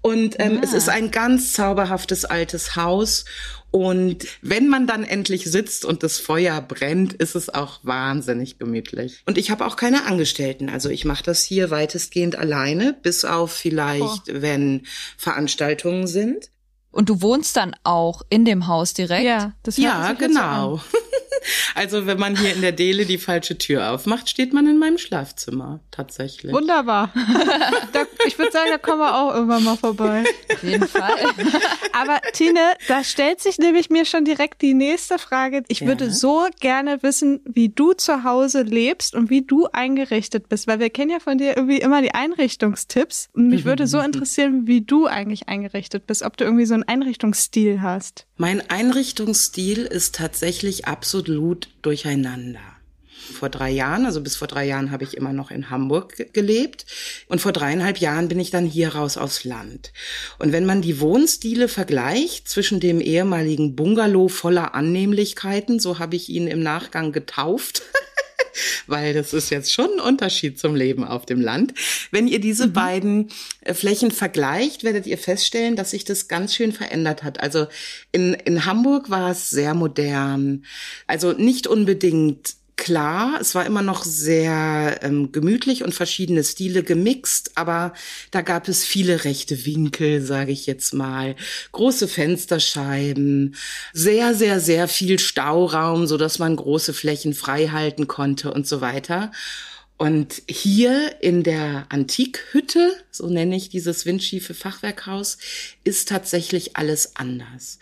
Und 0.00 0.36
ähm, 0.38 0.60
es 0.62 0.72
ist 0.72 0.88
ein 0.88 1.10
ganz 1.10 1.52
zauberhaftes 1.52 2.24
altes 2.24 2.76
Haus. 2.76 3.24
Und 3.70 4.26
wenn 4.40 4.68
man 4.68 4.86
dann 4.86 5.04
endlich 5.04 5.44
sitzt 5.44 5.84
und 5.84 6.02
das 6.02 6.18
Feuer 6.18 6.60
brennt, 6.60 7.12
ist 7.12 7.34
es 7.34 7.52
auch 7.52 7.80
wahnsinnig 7.82 8.58
gemütlich. 8.58 9.22
Und 9.26 9.36
ich 9.36 9.50
habe 9.50 9.66
auch 9.66 9.76
keine 9.76 10.06
Angestellten. 10.06 10.68
Also 10.70 10.88
ich 10.88 11.04
mache 11.04 11.22
das 11.22 11.42
hier 11.42 11.70
weitestgehend 11.70 12.36
alleine, 12.36 12.96
bis 13.02 13.24
auf 13.24 13.52
vielleicht, 13.52 14.22
wenn 14.28 14.82
Veranstaltungen 15.16 16.06
sind. 16.06 16.50
Und 16.90 17.10
du 17.10 17.20
wohnst 17.20 17.56
dann 17.56 17.76
auch 17.84 18.22
in 18.30 18.44
dem 18.44 18.66
Haus 18.66 18.94
direkt? 18.94 19.24
Ja, 19.24 19.52
das 19.62 19.76
hört 19.76 19.84
Ja, 19.86 20.12
genau. 20.14 20.80
Also 21.74 22.06
wenn 22.06 22.18
man 22.18 22.36
hier 22.36 22.52
in 22.54 22.60
der 22.60 22.72
Dele 22.72 23.06
die 23.06 23.18
falsche 23.18 23.56
Tür 23.58 23.90
aufmacht, 23.92 24.28
steht 24.28 24.52
man 24.52 24.66
in 24.66 24.78
meinem 24.78 24.98
Schlafzimmer 24.98 25.80
tatsächlich. 25.90 26.52
Wunderbar. 26.52 27.12
da, 27.92 28.04
ich 28.26 28.38
würde 28.38 28.52
sagen, 28.52 28.70
da 28.70 28.78
kommen 28.78 28.98
wir 29.00 29.14
auch 29.16 29.34
irgendwann 29.34 29.64
mal 29.64 29.76
vorbei. 29.76 30.24
Auf 30.52 30.62
jeden 30.62 30.86
Fall. 30.86 31.14
Aber 31.92 32.20
Tine, 32.32 32.60
da 32.88 33.02
stellt 33.04 33.40
sich 33.40 33.58
nämlich 33.58 33.90
mir 33.90 34.04
schon 34.04 34.24
direkt 34.24 34.62
die 34.62 34.74
nächste 34.74 35.18
Frage. 35.18 35.62
Ich 35.68 35.80
Ja. 35.80 35.86
würde 35.88 36.10
so 36.10 36.46
gerne 36.60 37.02
wissen, 37.02 37.40
wie 37.44 37.68
du 37.68 37.92
zu 37.92 38.24
Hause 38.24 38.62
lebst 38.62 39.14
und 39.14 39.30
wie 39.30 39.42
du 39.42 39.66
eingerichtet 39.72 40.48
bist, 40.48 40.66
weil 40.66 40.80
wir 40.80 40.90
kennen 40.90 41.10
ja 41.10 41.20
von 41.20 41.38
dir 41.38 41.56
irgendwie 41.56 41.78
immer 41.80 42.02
die 42.02 42.14
Einrichtungstipps. 42.14 43.28
Und 43.32 43.48
mich 43.48 43.64
würde 43.64 43.86
so 43.86 43.98
interessieren, 44.00 44.66
wie 44.66 44.80
du 44.80 45.06
eigentlich 45.06 45.48
eingerichtet 45.48 46.06
bist, 46.06 46.22
ob 46.22 46.36
du 46.36 46.44
irgendwie 46.44 46.66
so 46.66 46.74
einen 46.74 46.84
Einrichtungsstil 46.84 47.82
hast. 47.82 48.26
Mein 48.40 48.70
Einrichtungsstil 48.70 49.78
ist 49.80 50.14
tatsächlich 50.14 50.86
absolut 50.86 51.68
durcheinander. 51.82 52.60
Vor 53.32 53.48
drei 53.48 53.68
Jahren, 53.70 54.06
also 54.06 54.20
bis 54.20 54.36
vor 54.36 54.46
drei 54.46 54.64
Jahren 54.64 54.92
habe 54.92 55.02
ich 55.02 55.16
immer 55.16 55.32
noch 55.32 55.50
in 55.50 55.70
Hamburg 55.70 56.16
ge- 56.16 56.28
gelebt 56.32 56.86
und 57.26 57.40
vor 57.40 57.50
dreieinhalb 57.52 57.98
Jahren 57.98 58.28
bin 58.28 58.38
ich 58.38 58.50
dann 58.50 58.64
hier 58.64 58.94
raus 58.94 59.16
aufs 59.16 59.42
Land. 59.42 59.92
Und 60.38 60.52
wenn 60.52 60.64
man 60.64 60.82
die 60.82 61.00
Wohnstile 61.00 61.66
vergleicht 61.66 62.48
zwischen 62.48 62.78
dem 62.78 63.00
ehemaligen 63.00 63.74
Bungalow 63.74 64.28
voller 64.28 64.72
Annehmlichkeiten, 64.72 65.80
so 65.80 65.98
habe 65.98 66.14
ich 66.14 66.28
ihn 66.28 66.46
im 66.46 66.62
Nachgang 66.62 67.10
getauft, 67.10 67.82
weil 68.86 69.14
das 69.14 69.32
ist 69.32 69.50
jetzt 69.50 69.72
schon 69.72 69.90
ein 69.94 70.00
Unterschied 70.00 70.58
zum 70.58 70.74
Leben 70.74 71.04
auf 71.04 71.26
dem 71.26 71.40
Land. 71.40 71.74
Wenn 72.10 72.28
ihr 72.28 72.40
diese 72.40 72.68
beiden 72.68 73.28
äh, 73.62 73.74
Flächen 73.74 74.10
vergleicht, 74.10 74.84
werdet 74.84 75.06
ihr 75.06 75.18
feststellen, 75.18 75.76
dass 75.76 75.90
sich 75.90 76.04
das 76.04 76.28
ganz 76.28 76.54
schön 76.54 76.72
verändert 76.72 77.22
hat. 77.22 77.40
Also 77.40 77.66
in, 78.12 78.34
in 78.34 78.64
Hamburg 78.64 79.10
war 79.10 79.30
es 79.30 79.50
sehr 79.50 79.74
modern, 79.74 80.64
also 81.06 81.32
nicht 81.32 81.66
unbedingt 81.66 82.57
klar, 82.78 83.38
es 83.40 83.54
war 83.54 83.66
immer 83.66 83.82
noch 83.82 84.04
sehr 84.04 85.00
ähm, 85.02 85.32
gemütlich 85.32 85.84
und 85.84 85.94
verschiedene 85.94 86.42
Stile 86.42 86.82
gemixt, 86.82 87.50
aber 87.56 87.92
da 88.30 88.40
gab 88.40 88.68
es 88.68 88.84
viele 88.84 89.24
rechte 89.24 89.66
Winkel, 89.66 90.22
sage 90.22 90.52
ich 90.52 90.66
jetzt 90.66 90.94
mal, 90.94 91.36
große 91.72 92.08
Fensterscheiben, 92.08 93.56
sehr, 93.92 94.34
sehr, 94.34 94.60
sehr 94.60 94.88
viel 94.88 95.18
Stauraum, 95.18 96.06
so 96.06 96.16
dass 96.16 96.38
man 96.38 96.56
große 96.56 96.94
Flächen 96.94 97.34
frei 97.34 97.68
halten 97.68 98.06
konnte 98.06 98.52
und 98.52 98.66
so 98.66 98.80
weiter. 98.80 99.32
Und 99.98 100.42
hier 100.48 101.20
in 101.22 101.42
der 101.42 101.86
Antikhütte, 101.88 102.92
so 103.10 103.26
nenne 103.26 103.56
ich 103.56 103.68
dieses 103.68 104.06
windschiefe 104.06 104.54
Fachwerkhaus, 104.54 105.38
ist 105.82 106.08
tatsächlich 106.08 106.76
alles 106.76 107.16
anders. 107.16 107.80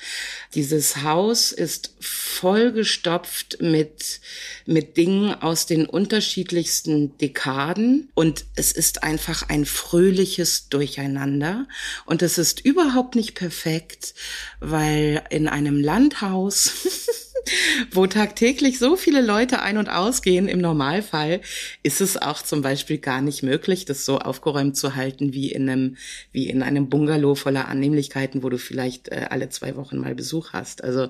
Dieses 0.55 1.03
Haus 1.03 1.53
ist 1.53 1.95
vollgestopft 2.01 3.59
mit, 3.61 4.23
mit 4.65 4.97
Dingen 4.97 5.35
aus 5.35 5.67
den 5.67 5.85
unterschiedlichsten 5.85 7.19
Dekaden 7.19 8.09
und 8.15 8.47
es 8.55 8.73
ist 8.73 9.03
einfach 9.03 9.51
ein 9.51 9.67
fröhliches 9.67 10.71
Durcheinander 10.71 11.69
und 12.07 12.23
es 12.23 12.39
ist 12.39 12.65
überhaupt 12.65 13.15
nicht 13.15 13.35
perfekt, 13.35 14.15
weil 14.59 15.23
in 15.29 15.49
einem 15.49 15.83
Landhaus 15.83 16.71
wo 17.93 18.07
tagtäglich 18.07 18.79
so 18.79 18.97
viele 18.97 19.21
Leute 19.21 19.63
ein- 19.63 19.79
und 19.79 19.89
ausgehen, 19.89 20.49
im 20.49 20.61
Normalfall 20.61 21.41
ist 21.83 22.01
es 22.01 22.17
auch 22.17 22.43
zum 22.43 22.63
Beispiel 22.63 22.99
gar 22.99 23.21
nicht 23.21 23.43
möglich, 23.43 23.85
das 23.85 24.05
so 24.05 24.19
aufgeräumt 24.19 24.77
zu 24.77 24.95
halten 24.95 25.33
wie 25.33 25.51
in 25.51 25.69
einem, 25.69 25.97
wie 26.33 26.49
in 26.49 26.63
einem 26.63 26.89
Bungalow 26.89 27.35
voller 27.35 27.69
Annehmlichkeiten, 27.69 28.43
wo 28.43 28.49
du 28.49 28.59
vielleicht 28.59 29.09
äh, 29.09 29.27
alle 29.31 29.49
zwei 29.49 29.77
Wochen 29.77 29.99
mal 29.99 30.15
Besuch 30.15 30.53
hast. 30.53 30.85
Also 30.85 31.09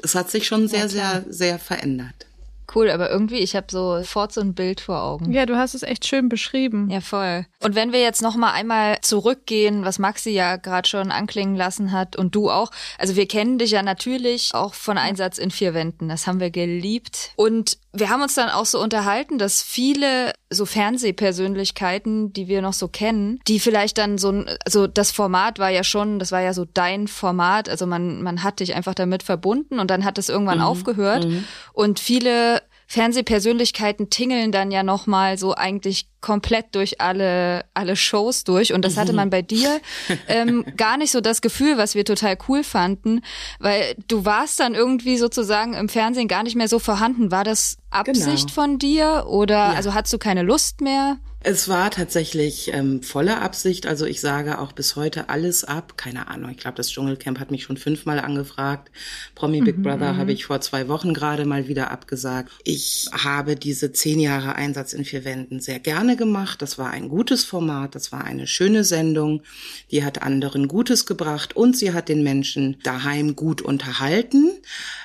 das 0.00 0.14
hat 0.14 0.30
sich 0.30 0.46
schon 0.46 0.68
sehr, 0.68 0.88
sehr, 0.88 1.24
sehr 1.28 1.58
verändert. 1.58 2.27
Cool, 2.74 2.90
aber 2.90 3.10
irgendwie, 3.10 3.38
ich 3.38 3.56
habe 3.56 3.66
sofort 3.70 4.32
so 4.32 4.40
ein 4.40 4.54
Bild 4.54 4.80
vor 4.80 5.02
Augen. 5.02 5.32
Ja, 5.32 5.46
du 5.46 5.56
hast 5.56 5.74
es 5.74 5.82
echt 5.82 6.06
schön 6.06 6.28
beschrieben. 6.28 6.90
Ja, 6.90 7.00
voll. 7.00 7.46
Und 7.62 7.74
wenn 7.74 7.92
wir 7.92 8.00
jetzt 8.00 8.20
noch 8.20 8.36
mal 8.36 8.52
einmal 8.52 9.00
zurückgehen, 9.00 9.84
was 9.84 9.98
Maxi 9.98 10.30
ja 10.30 10.56
gerade 10.56 10.86
schon 10.86 11.10
anklingen 11.10 11.56
lassen 11.56 11.92
hat 11.92 12.16
und 12.16 12.34
du 12.34 12.50
auch. 12.50 12.70
Also 12.98 13.16
wir 13.16 13.26
kennen 13.26 13.58
dich 13.58 13.70
ja 13.70 13.82
natürlich 13.82 14.50
auch 14.54 14.74
von 14.74 14.98
Einsatz 14.98 15.38
in 15.38 15.50
vier 15.50 15.72
Wänden. 15.72 16.08
Das 16.08 16.26
haben 16.26 16.40
wir 16.40 16.50
geliebt. 16.50 17.32
Und 17.36 17.78
wir 18.00 18.08
haben 18.10 18.22
uns 18.22 18.34
dann 18.34 18.48
auch 18.50 18.66
so 18.66 18.80
unterhalten, 18.82 19.38
dass 19.38 19.62
viele 19.62 20.32
so 20.50 20.64
Fernsehpersönlichkeiten, 20.66 22.32
die 22.32 22.48
wir 22.48 22.62
noch 22.62 22.72
so 22.72 22.88
kennen, 22.88 23.40
die 23.48 23.60
vielleicht 23.60 23.98
dann 23.98 24.18
so, 24.18 24.30
ein- 24.30 24.48
also 24.64 24.86
das 24.86 25.10
Format 25.10 25.58
war 25.58 25.70
ja 25.70 25.84
schon, 25.84 26.18
das 26.18 26.32
war 26.32 26.40
ja 26.40 26.52
so 26.52 26.64
dein 26.64 27.08
Format. 27.08 27.68
Also 27.68 27.86
man, 27.86 28.22
man 28.22 28.42
hat 28.42 28.60
dich 28.60 28.74
einfach 28.74 28.94
damit 28.94 29.22
verbunden 29.22 29.78
und 29.78 29.90
dann 29.90 30.04
hat 30.04 30.18
es 30.18 30.28
irgendwann 30.28 30.58
aufgehört. 30.66 31.24
Und 31.72 32.00
viele 32.00 32.62
Fernsehpersönlichkeiten 32.86 34.10
tingeln 34.10 34.52
dann 34.52 34.70
ja 34.70 34.82
noch 34.82 35.06
mal 35.06 35.36
so 35.38 35.54
eigentlich 35.54 36.08
komplett 36.20 36.74
durch 36.74 37.00
alle 37.00 37.64
alle 37.74 37.94
Shows 37.96 38.44
durch 38.44 38.72
und 38.72 38.84
das 38.84 38.96
hatte 38.96 39.12
man 39.12 39.30
bei 39.30 39.42
dir 39.42 39.80
ähm, 40.28 40.64
gar 40.76 40.96
nicht 40.96 41.12
so 41.12 41.20
das 41.20 41.40
Gefühl, 41.40 41.78
was 41.78 41.94
wir 41.94 42.04
total 42.04 42.36
cool 42.48 42.64
fanden, 42.64 43.20
weil 43.60 43.94
du 44.08 44.24
warst 44.24 44.58
dann 44.60 44.74
irgendwie 44.74 45.16
sozusagen 45.16 45.74
im 45.74 45.88
Fernsehen 45.88 46.28
gar 46.28 46.42
nicht 46.42 46.56
mehr 46.56 46.68
so 46.68 46.78
vorhanden. 46.78 47.30
War 47.30 47.44
das 47.44 47.76
Absicht 47.90 48.48
Genau. 48.48 48.52
von 48.52 48.78
dir 48.78 49.26
oder 49.28 49.54
Ja. 49.54 49.72
also 49.72 49.94
hattest 49.94 50.12
du 50.12 50.18
keine 50.18 50.42
Lust 50.42 50.80
mehr? 50.80 51.18
Es 51.40 51.68
war 51.68 51.92
tatsächlich 51.92 52.72
ähm, 52.74 53.00
volle 53.00 53.40
Absicht. 53.40 53.86
Also 53.86 54.06
ich 54.06 54.20
sage 54.20 54.58
auch 54.58 54.72
bis 54.72 54.96
heute 54.96 55.28
alles 55.28 55.62
ab. 55.62 55.96
Keine 55.96 56.26
Ahnung. 56.26 56.50
Ich 56.50 56.56
glaube, 56.56 56.76
das 56.76 56.90
Dschungelcamp 56.90 57.38
hat 57.38 57.52
mich 57.52 57.62
schon 57.62 57.76
fünfmal 57.76 58.18
angefragt. 58.18 58.90
Promi 59.36 59.60
Big 59.60 59.80
Brother 59.80 60.16
habe 60.16 60.32
ich 60.32 60.46
vor 60.46 60.60
zwei 60.60 60.88
Wochen 60.88 61.14
gerade 61.14 61.44
mal 61.44 61.68
wieder 61.68 61.92
abgesagt. 61.92 62.50
Ich 62.64 63.06
habe 63.12 63.54
diese 63.54 63.92
zehn 63.92 64.18
Jahre 64.18 64.56
Einsatz 64.56 64.92
in 64.92 65.04
vier 65.04 65.24
Wänden 65.24 65.60
sehr 65.60 65.78
gerne 65.78 66.07
gemacht. 66.16 66.62
Das 66.62 66.78
war 66.78 66.90
ein 66.90 67.08
gutes 67.08 67.44
Format. 67.44 67.94
Das 67.94 68.12
war 68.12 68.24
eine 68.24 68.46
schöne 68.46 68.84
Sendung. 68.84 69.42
Die 69.90 70.04
hat 70.04 70.22
anderen 70.22 70.68
Gutes 70.68 71.06
gebracht 71.06 71.56
und 71.56 71.76
sie 71.76 71.92
hat 71.92 72.08
den 72.08 72.22
Menschen 72.22 72.76
daheim 72.82 73.36
gut 73.36 73.62
unterhalten. 73.62 74.50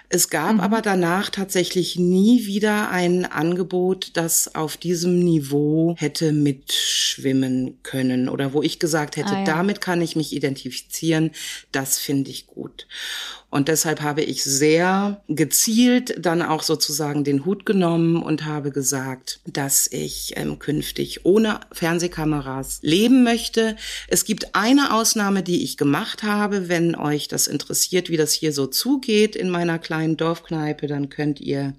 Es 0.10 0.30
gab 0.30 0.62
aber 0.62 0.82
danach 0.82 1.32
tatsächlich 1.32 1.98
nie 1.98 2.46
wieder 2.46 2.92
ein 2.92 3.26
Angebot, 3.26 4.12
das 4.14 4.54
auf 4.54 4.78
diesem 4.78 5.18
Niveau 5.20 5.96
hätte 5.98 6.32
mitschwimmen 6.34 7.80
können 7.82 8.30
oder 8.30 8.54
wo 8.54 8.62
ich 8.62 8.78
gesagt 8.78 9.18
hätte, 9.18 9.32
Ah, 9.34 9.40
ja. 9.40 9.44
damit 9.46 9.82
kann 9.82 10.02
ich 10.02 10.16
mich 10.16 10.34
identifizieren, 10.34 11.32
das 11.72 11.98
finde 11.98 12.30
ich 12.30 12.46
gut. 12.46 12.88
Und 13.54 13.68
deshalb 13.68 14.02
habe 14.02 14.24
ich 14.24 14.44
sehr 14.44 15.22
gezielt 15.30 16.16
dann 16.18 16.42
auch 16.42 16.64
sozusagen 16.64 17.24
den 17.24 17.46
Hut 17.46 17.68
genommen 17.68 18.24
und 18.24 18.46
habe 18.46 18.72
gesagt, 18.72 19.42
dass 19.46 19.86
ich 19.92 20.34
ähm, 20.38 20.58
künftig 20.58 21.24
ohne 21.24 21.60
Fernsehkameras 21.72 22.80
leben 22.82 23.24
möchte. 23.24 23.76
Es 24.08 24.26
gibt 24.26 24.56
eine 24.56 24.92
Ausnahme, 24.92 25.44
die 25.44 25.64
ich 25.64 25.78
gemacht 25.78 26.24
habe. 26.24 26.68
Wenn 26.68 26.96
euch 26.96 27.28
das 27.28 27.46
interessiert, 27.46 28.10
wie 28.10 28.18
das 28.18 28.34
hier 28.34 28.54
so 28.54 28.66
zugeht 28.66 29.36
in 29.36 29.52
meiner 29.52 29.78
kleinen 29.78 30.18
Dorfkneipe, 30.18 30.88
dann 30.88 31.10
könnt 31.10 31.40
ihr 31.40 31.76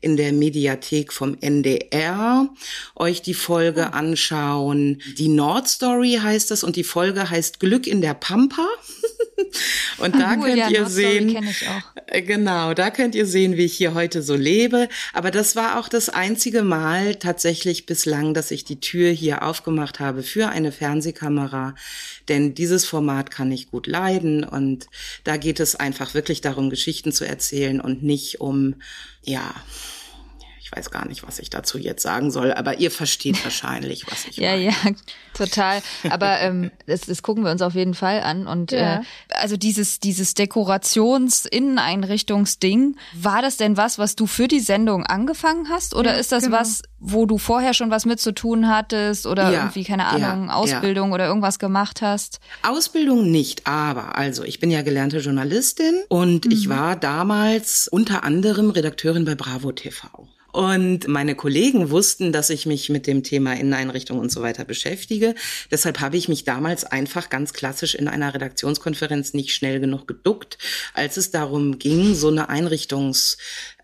in 0.00 0.16
der 0.16 0.32
Mediathek 0.32 1.12
vom 1.12 1.36
NDR 1.40 2.48
euch 2.96 3.22
die 3.22 3.34
Folge 3.34 3.92
anschauen. 3.92 5.00
Die 5.18 5.28
Nordstory 5.28 6.18
heißt 6.20 6.50
das 6.50 6.64
und 6.64 6.74
die 6.74 6.82
Folge 6.82 7.30
heißt 7.30 7.60
Glück 7.60 7.86
in 7.86 8.00
der 8.00 8.14
Pampa. 8.14 8.66
Und 9.98 10.14
da 10.16 10.34
Cool, 10.34 10.46
könnt 10.46 10.58
ja, 10.58 10.68
ihr 10.68 10.86
sehen, 10.86 11.44
äh, 12.06 12.22
Genau, 12.22 12.74
da 12.74 12.90
könnt 12.90 13.14
ihr 13.14 13.26
sehen, 13.26 13.56
wie 13.56 13.64
ich 13.64 13.74
hier 13.74 13.94
heute 13.94 14.22
so 14.22 14.34
lebe. 14.34 14.88
Aber 15.12 15.30
das 15.30 15.56
war 15.56 15.78
auch 15.78 15.88
das 15.88 16.08
einzige 16.08 16.62
Mal 16.62 17.16
tatsächlich 17.16 17.86
bislang, 17.86 18.34
dass 18.34 18.50
ich 18.50 18.64
die 18.64 18.80
Tür 18.80 19.10
hier 19.10 19.42
aufgemacht 19.42 20.00
habe 20.00 20.22
für 20.22 20.48
eine 20.48 20.72
Fernsehkamera. 20.72 21.74
Denn 22.28 22.54
dieses 22.54 22.84
Format 22.84 23.30
kann 23.30 23.52
ich 23.52 23.70
gut 23.70 23.86
leiden 23.86 24.44
und 24.44 24.86
da 25.24 25.36
geht 25.36 25.60
es 25.60 25.76
einfach 25.76 26.14
wirklich 26.14 26.40
darum, 26.40 26.70
Geschichten 26.70 27.12
zu 27.12 27.24
erzählen 27.24 27.80
und 27.80 28.02
nicht 28.02 28.40
um, 28.40 28.76
ja, 29.24 29.54
ich 30.72 30.78
weiß 30.78 30.90
gar 30.90 31.06
nicht, 31.06 31.26
was 31.26 31.38
ich 31.38 31.50
dazu 31.50 31.78
jetzt 31.78 32.02
sagen 32.02 32.30
soll, 32.30 32.52
aber 32.52 32.78
ihr 32.78 32.90
versteht 32.90 33.36
wahrscheinlich, 33.44 34.06
was 34.10 34.26
ich 34.26 34.36
Ja, 34.38 34.52
meine. 34.52 34.64
ja, 34.64 34.72
total. 35.34 35.82
Aber 36.10 36.40
ähm, 36.40 36.70
das, 36.86 37.02
das 37.02 37.22
gucken 37.22 37.44
wir 37.44 37.50
uns 37.50 37.62
auf 37.62 37.74
jeden 37.74 37.94
Fall 37.94 38.20
an. 38.22 38.46
Und 38.46 38.72
Ja. 38.72 38.96
äh, 38.96 39.00
also 39.30 39.56
dieses, 39.56 40.00
dieses 40.00 40.34
Dekorations-Inneneinrichtungsding, 40.34 42.96
war 43.14 43.42
das 43.42 43.56
denn 43.56 43.76
was, 43.76 43.98
was 43.98 44.16
du 44.16 44.26
für 44.26 44.48
die 44.48 44.60
Sendung 44.60 45.04
angefangen 45.04 45.68
hast? 45.68 45.94
Oder 45.94 46.12
Ja, 46.14 46.18
ist 46.18 46.32
das 46.32 46.44
genau. 46.44 46.58
was, 46.58 46.82
wo 46.98 47.26
du 47.26 47.38
vorher 47.38 47.74
schon 47.74 47.90
was 47.90 48.06
mit 48.06 48.20
zu 48.20 48.32
tun 48.32 48.68
hattest 48.68 49.26
oder 49.26 49.50
Ja, 49.50 49.58
irgendwie, 49.60 49.84
keine 49.84 50.02
ja, 50.04 50.08
Ahnung, 50.10 50.48
ja. 50.48 50.54
Ausbildung 50.54 51.12
oder 51.12 51.26
irgendwas 51.26 51.58
gemacht 51.58 52.02
hast? 52.02 52.40
Ausbildung 52.62 53.30
nicht, 53.30 53.66
aber 53.66 54.16
also 54.16 54.44
ich 54.44 54.60
bin 54.60 54.70
ja 54.70 54.82
gelernte 54.82 55.18
Journalistin 55.18 56.02
und 56.08 56.46
ich 56.52 56.68
war 56.68 56.96
damals 56.96 57.88
unter 57.88 58.24
anderem 58.24 58.70
Redakteurin 58.70 59.24
bei 59.24 59.34
Bravo 59.34 59.72
TV. 59.72 60.28
Und 60.52 61.08
meine 61.08 61.34
Kollegen 61.34 61.88
wussten, 61.90 62.30
dass 62.30 62.50
ich 62.50 62.66
mich 62.66 62.90
mit 62.90 63.06
dem 63.06 63.22
Thema 63.22 63.54
Inneneinrichtung 63.54 64.18
und 64.18 64.30
so 64.30 64.42
weiter 64.42 64.66
beschäftige. 64.66 65.34
Deshalb 65.70 66.00
habe 66.00 66.18
ich 66.18 66.28
mich 66.28 66.44
damals 66.44 66.84
einfach 66.84 67.30
ganz 67.30 67.54
klassisch 67.54 67.94
in 67.94 68.06
einer 68.06 68.34
Redaktionskonferenz 68.34 69.32
nicht 69.32 69.54
schnell 69.54 69.80
genug 69.80 70.06
geduckt, 70.06 70.58
als 70.92 71.16
es 71.16 71.30
darum 71.30 71.78
ging, 71.78 72.14
so 72.14 72.28
eine 72.28 72.50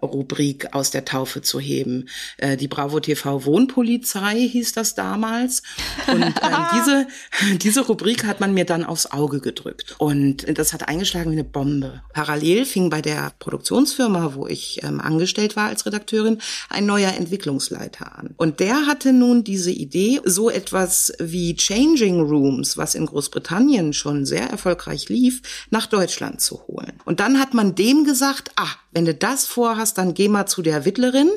Rubrik 0.02 0.74
aus 0.74 0.90
der 0.90 1.04
Taufe 1.04 1.42
zu 1.42 1.60
heben. 1.60 2.08
Äh, 2.36 2.56
die 2.56 2.68
Bravo 2.68 3.00
TV 3.00 3.44
Wohnpolizei 3.44 4.48
hieß 4.48 4.72
das 4.72 4.94
damals. 4.94 5.62
Und 6.06 6.22
ähm, 6.22 6.34
diese, 6.74 7.06
diese 7.58 7.80
Rubrik 7.86 8.24
hat 8.24 8.40
man 8.40 8.54
mir 8.54 8.64
dann 8.64 8.84
aufs 8.84 9.06
Auge 9.06 9.40
gedrückt. 9.40 9.96
Und 9.98 10.58
das 10.58 10.72
hat 10.72 10.88
eingeschlagen 10.88 11.30
wie 11.30 11.36
eine 11.36 11.44
Bombe. 11.44 12.02
Parallel 12.12 12.64
fing 12.64 12.90
bei 12.90 13.02
der 13.02 13.32
Produktionsfirma, 13.38 14.34
wo 14.34 14.46
ich 14.46 14.82
ähm, 14.82 15.00
angestellt 15.00 15.56
war 15.56 15.68
als 15.68 15.86
Redakteurin, 15.86 16.38
ein 16.68 16.86
neuer 16.86 17.14
Entwicklungsleiter 17.14 18.18
an. 18.18 18.34
Und 18.36 18.60
der 18.60 18.86
hatte 18.86 19.12
nun 19.12 19.44
diese 19.44 19.70
Idee, 19.70 20.20
so 20.24 20.50
etwas 20.50 21.12
wie 21.18 21.56
Changing 21.56 22.20
Rooms, 22.20 22.76
was 22.76 22.94
in 22.94 23.06
Großbritannien 23.06 23.92
schon 23.92 24.26
sehr 24.26 24.48
erfolgreich 24.48 25.08
lief, 25.08 25.66
nach 25.70 25.86
Deutschland 25.86 26.40
zu 26.40 26.66
holen. 26.66 26.94
Und 27.04 27.20
dann 27.20 27.38
hat 27.38 27.54
man 27.54 27.74
dem 27.74 28.04
gesagt, 28.04 28.50
ah, 28.56 28.74
wenn 28.92 29.04
du 29.04 29.14
das 29.14 29.46
vorhast, 29.46 29.98
dann 29.98 30.14
geh 30.14 30.28
mal 30.28 30.46
zu 30.46 30.62
der 30.62 30.84
Wittlerin. 30.84 31.30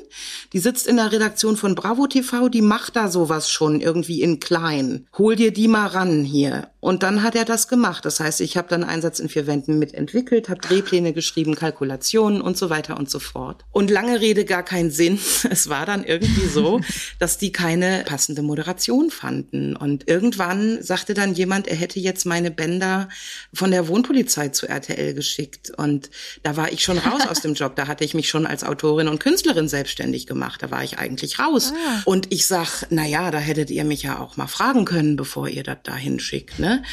Die 0.54 0.60
sitzt 0.60 0.88
in 0.88 0.98
der 0.98 1.12
Redaktion 1.12 1.58
von 1.58 1.76
Bravo 1.76 2.08
TV, 2.08 2.50
die 2.50 2.62
macht 2.62 2.96
da 2.96 3.10
sowas 3.10 3.50
schon 3.50 3.82
irgendwie 3.82 4.22
in 4.22 4.40
klein. 4.40 5.08
Hol 5.18 5.36
dir 5.36 5.52
die 5.52 5.68
mal 5.68 5.88
ran 5.88 6.24
hier. 6.24 6.70
Und 6.82 7.04
dann 7.04 7.22
hat 7.22 7.36
er 7.36 7.46
das 7.46 7.68
gemacht. 7.68 8.06
Das 8.06 8.20
heißt, 8.20 8.42
ich 8.42 8.58
habe 8.58 8.68
dann 8.68 8.84
Einsatz 8.84 9.20
in 9.20 9.30
vier 9.30 9.46
Wänden 9.46 9.78
mitentwickelt, 9.78 10.50
habe 10.50 10.62
Drehpläne 10.62 11.14
geschrieben, 11.14 11.54
Kalkulationen 11.54 12.42
und 12.42 12.58
so 12.58 12.72
weiter 12.72 12.98
und 12.98 13.10
so 13.10 13.20
fort. 13.20 13.64
Und 13.72 13.92
lange 13.92 14.20
Rede 14.20 14.46
gar 14.46 14.64
keinen 14.64 14.92
Sinn. 14.92 15.20
Es 15.52 15.70
war 15.70 15.86
dann 15.86 16.04
irgendwie 16.04 16.48
so, 16.48 16.80
dass 17.20 17.38
die 17.38 17.52
keine 17.52 18.04
passende 18.06 18.42
Moderation 18.42 19.12
fanden. 19.12 19.76
Und 19.76 20.08
irgendwann 20.08 20.82
sagte 20.82 21.14
dann 21.14 21.34
jemand, 21.34 21.68
er 21.68 21.76
hätte 21.76 22.00
jetzt 22.00 22.26
meine 22.26 22.50
Bänder 22.50 23.10
von 23.54 23.70
der 23.70 23.88
Wohnpolizei 23.88 24.50
zu 24.50 24.68
RTL 24.68 25.14
geschickt. 25.14 25.72
Und 25.78 26.10
da 26.42 26.58
war 26.58 26.72
ich 26.72 26.84
schon 26.84 26.98
raus 26.98 27.28
aus 27.28 27.42
dem 27.42 27.51
Job. 27.54 27.76
Da 27.76 27.88
hatte 27.88 28.04
ich 28.04 28.14
mich 28.14 28.30
schon 28.30 28.46
als 28.46 28.64
Autorin 28.64 29.08
und 29.08 29.20
Künstlerin 29.20 29.68
selbstständig 29.68 30.28
gemacht. 30.28 30.62
Da 30.64 30.72
war 30.72 30.84
ich 30.84 30.98
eigentlich 30.98 31.40
raus. 31.40 31.74
Ah. 31.74 32.02
Und 32.06 32.32
ich 32.32 32.48
sag, 32.48 32.88
na 32.90 33.06
ja, 33.06 33.32
da 33.32 33.40
hättet 33.40 33.70
ihr 33.72 33.84
mich 33.84 34.04
ja 34.04 34.20
auch 34.20 34.38
mal 34.38 34.48
fragen 34.48 34.86
können, 34.86 35.16
bevor 35.16 35.48
ihr 35.48 35.64
das 35.64 35.78
da 35.84 35.96
hinschickt, 35.96 36.60
ne? 36.60 36.84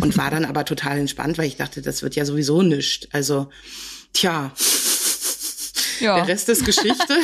Und 0.00 0.16
war 0.16 0.30
dann 0.30 0.44
aber 0.44 0.64
total 0.64 0.98
entspannt, 0.98 1.38
weil 1.38 1.46
ich 1.46 1.56
dachte, 1.56 1.82
das 1.82 2.02
wird 2.02 2.16
ja 2.16 2.24
sowieso 2.24 2.62
nischt. 2.62 3.08
Also, 3.12 3.50
tja. 4.12 4.52
Ja. 6.00 6.16
Der 6.16 6.28
Rest 6.28 6.48
ist 6.48 6.64
Geschichte. 6.64 7.14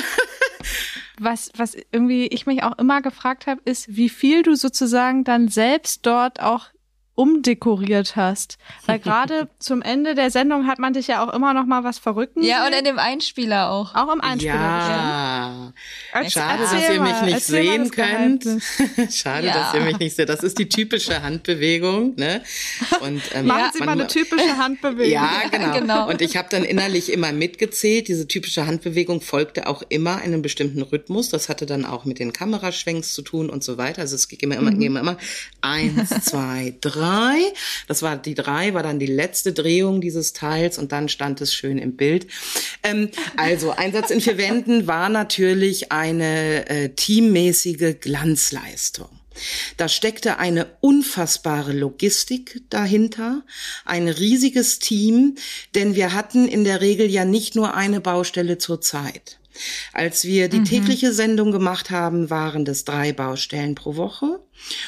was, 1.19 1.51
was 1.57 1.77
irgendwie 1.91 2.27
ich 2.27 2.47
mich 2.47 2.63
auch 2.63 2.79
immer 2.79 3.03
gefragt 3.03 3.47
habe, 3.47 3.61
ist, 3.65 3.97
wie 3.97 4.09
viel 4.09 4.43
du 4.43 4.55
sozusagen 4.57 5.25
dann 5.25 5.49
selbst 5.49 6.07
dort 6.07 6.41
auch 6.41 6.67
umdekoriert 7.15 8.17
hast. 8.17 8.59
Weil 8.87 8.99
gerade 8.99 9.49
zum 9.59 9.83
Ende 9.83 10.15
der 10.15 10.31
Sendung 10.31 10.67
hat 10.67 10.79
man 10.79 10.93
dich 10.93 11.09
ja 11.09 11.25
auch 11.25 11.33
immer 11.33 11.53
noch 11.53 11.67
mal 11.67 11.85
was 11.85 11.99
verrücken. 11.99 12.43
Ja, 12.43 12.67
und 12.67 12.73
in 12.73 12.85
dem 12.85 12.99
Einspieler 12.99 13.71
auch. 13.71 13.95
Auch 13.95 14.13
im 14.13 14.21
Einspieler. 14.21 14.55
Ja. 14.55 15.73
ja. 16.15 16.31
Schade, 16.31 16.63
dass 16.63 16.89
ihr 16.89 17.01
mich 17.01 17.23
nicht 17.23 17.41
sehen 17.41 17.91
könnt. 17.91 18.45
Schade, 19.13 19.49
ja. 19.49 19.55
dass 19.55 19.75
ihr 19.75 19.81
mich 19.81 19.99
nicht 19.99 20.17
seht. 20.17 20.29
Das 20.29 20.43
ist 20.43 20.59
die 20.59 20.69
typische 20.69 21.23
Handbewegung. 21.23 22.15
Ne? 22.17 22.43
Und, 23.01 23.23
ähm, 23.35 23.47
Machen 23.47 23.71
Sie 23.73 23.79
man, 23.81 23.87
mal 23.87 23.93
eine 23.93 24.07
typische 24.07 24.57
Handbewegung. 24.57 25.13
Ja, 25.13 25.43
genau. 25.51 25.73
genau. 25.79 26.09
Und 26.09 26.23
ich 26.23 26.37
habe 26.37 26.49
dann 26.51 26.65
innerlich 26.65 27.13
immer 27.13 27.33
mitgezählt. 27.33 28.09
Diese 28.09 28.27
typische 28.27 28.67
Handbewegung 28.67 29.21
folgte 29.21 29.67
auch 29.67 29.83
immer 29.89 30.17
einem 30.17 30.41
bestimmten 30.41 30.81
Rhythmus. 30.81 31.29
Das 31.29 31.49
hatte 31.49 31.67
dann 31.67 31.85
auch 31.85 32.05
mit 32.07 32.19
den 32.19 32.33
Kameraschwenks 32.33 33.13
zu 33.13 33.23
tun 33.23 33.51
und 33.51 33.63
so 33.63 33.77
weiter. 33.77 34.01
Also 34.01 34.17
es 34.17 34.29
ging 34.29 34.39
immer, 34.41 34.57
immer, 34.57 34.71
mhm. 34.71 34.79
ging 34.79 34.97
immer 34.97 35.19
eins, 35.61 36.09
zwei, 36.25 36.75
drei 36.81 37.02
drei. 37.03 37.53
Das 37.89 38.03
war 38.03 38.17
die 38.17 38.35
drei, 38.35 38.75
war 38.75 38.83
dann 38.83 38.99
die 38.99 39.07
letzte 39.07 39.53
Drehung 39.53 40.01
dieses 40.01 40.33
Teils 40.33 40.79
und 40.79 40.93
dann 40.93 41.09
stand 41.09 41.41
es 41.41 41.55
schön 41.55 41.79
im 41.79 41.97
Bild. 41.97 42.27
Ähm, 42.83 43.11
also 43.37 43.71
Einsatz 43.73 44.11
in 44.11 44.21
vier 44.21 44.39
Wänden 44.39 44.87
war 44.87 45.09
natürlich 45.09 45.93
eine 45.93 46.69
äh, 46.69 46.89
teammäßige 46.91 47.97
Glanzleistung. 48.01 49.09
Da 49.79 49.89
steckte 49.89 50.39
eine 50.39 50.67
unfassbare 50.81 51.73
Logistik 51.73 52.63
dahinter, 52.69 53.43
ein 53.85 54.09
riesiges 54.09 54.79
Team, 54.79 55.37
denn 55.75 55.95
wir 55.95 56.13
hatten 56.13 56.47
in 56.47 56.65
der 56.65 56.83
Regel 56.83 57.11
ja 57.11 57.25
nicht 57.25 57.55
nur 57.55 57.75
eine 57.75 58.01
Baustelle 58.01 58.59
zur 58.59 58.83
Zeit. 58.83 59.39
Als 59.93 60.25
wir 60.25 60.49
die 60.49 60.61
mhm. 60.61 60.65
tägliche 60.65 61.13
Sendung 61.13 61.53
gemacht 61.53 61.91
haben, 61.91 62.31
waren 62.31 62.65
das 62.65 62.85
drei 62.85 63.13
Baustellen 63.13 63.75
pro 63.75 63.97
Woche. 63.97 64.41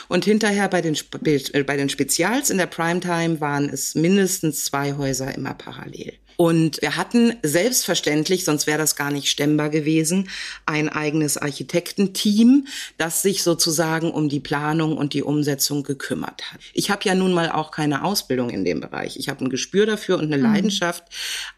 Und 0.08 0.24
hinterher 0.24 0.68
bei 0.68 0.80
den, 0.80 0.96
äh, 1.24 1.62
bei 1.62 1.76
den 1.76 1.88
Spezials 1.88 2.50
in 2.50 2.58
der 2.58 2.66
Primetime 2.66 3.40
waren 3.40 3.68
es 3.68 3.94
mindestens 3.94 4.64
zwei 4.64 4.94
Häuser 4.94 5.34
immer 5.34 5.54
parallel. 5.54 6.14
Und 6.36 6.80
wir 6.82 6.96
hatten 6.96 7.36
selbstverständlich, 7.42 8.44
sonst 8.44 8.66
wäre 8.66 8.78
das 8.78 8.96
gar 8.96 9.10
nicht 9.10 9.28
stemmbar 9.28 9.70
gewesen, 9.70 10.28
ein 10.66 10.88
eigenes 10.88 11.36
Architektenteam, 11.36 12.66
das 12.98 13.22
sich 13.22 13.42
sozusagen 13.42 14.10
um 14.10 14.28
die 14.28 14.40
Planung 14.40 14.96
und 14.96 15.12
die 15.14 15.22
Umsetzung 15.22 15.82
gekümmert 15.82 16.52
hat. 16.52 16.60
Ich 16.72 16.90
habe 16.90 17.02
ja 17.04 17.14
nun 17.14 17.32
mal 17.32 17.50
auch 17.50 17.70
keine 17.70 18.04
Ausbildung 18.04 18.50
in 18.50 18.64
dem 18.64 18.80
Bereich. 18.80 19.16
Ich 19.16 19.28
habe 19.28 19.44
ein 19.44 19.50
Gespür 19.50 19.86
dafür 19.86 20.18
und 20.18 20.24
eine 20.24 20.38
mhm. 20.38 20.44
Leidenschaft, 20.44 21.04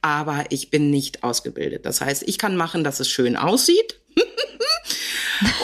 aber 0.02 0.44
ich 0.50 0.70
bin 0.70 0.90
nicht 0.90 1.22
ausgebildet. 1.22 1.86
Das 1.86 2.00
heißt, 2.00 2.24
ich 2.26 2.38
kann 2.38 2.56
machen, 2.56 2.84
dass 2.84 3.00
es 3.00 3.10
schön 3.10 3.36
aussieht. 3.36 4.00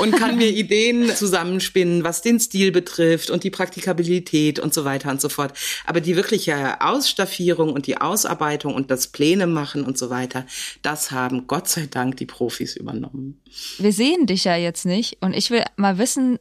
und 0.01 0.13
kann 0.13 0.37
mir 0.37 0.49
Ideen 0.49 1.15
zusammenspinnen, 1.15 2.05
was 2.05 2.23
den 2.23 2.41
Stil 2.41 2.73
betrifft 2.73 3.31
und 3.31 3.45
die 3.45 3.51
Praktikabilität 3.51 4.59
und 4.59 4.75
so 4.75 4.85
weiter 4.85 5.11
und 5.11 5.21
so 5.21 5.29
fort. 5.29 5.57
Aber 5.87 6.01
die 6.01 6.17
wirkliche 6.17 6.81
Ausstaffierung 6.81 7.73
und 7.73 7.87
die 7.87 7.99
Ausarbeitung 7.99 8.75
und 8.75 8.91
das 8.91 9.09
Pläne 9.09 9.47
machen 9.47 9.85
und 9.85 9.99
so 9.99 10.11
weiter, 10.11 10.47
das 10.83 11.11
haben 11.11 11.47
Gott 11.47 11.69
sei 11.69 11.87
Dank 11.87 12.17
die 12.17 12.27
Profis 12.27 12.77
übernommen. 12.77 13.41
Wir 13.79 13.93
sehen 13.93 14.27
dich 14.27 14.45
ja 14.45 14.57
jetzt 14.57 14.87
nicht 14.87 15.19
und 15.21 15.35
ich 15.35 15.51
will 15.51 15.65
mal 15.77 15.99
wissen, 15.99 16.39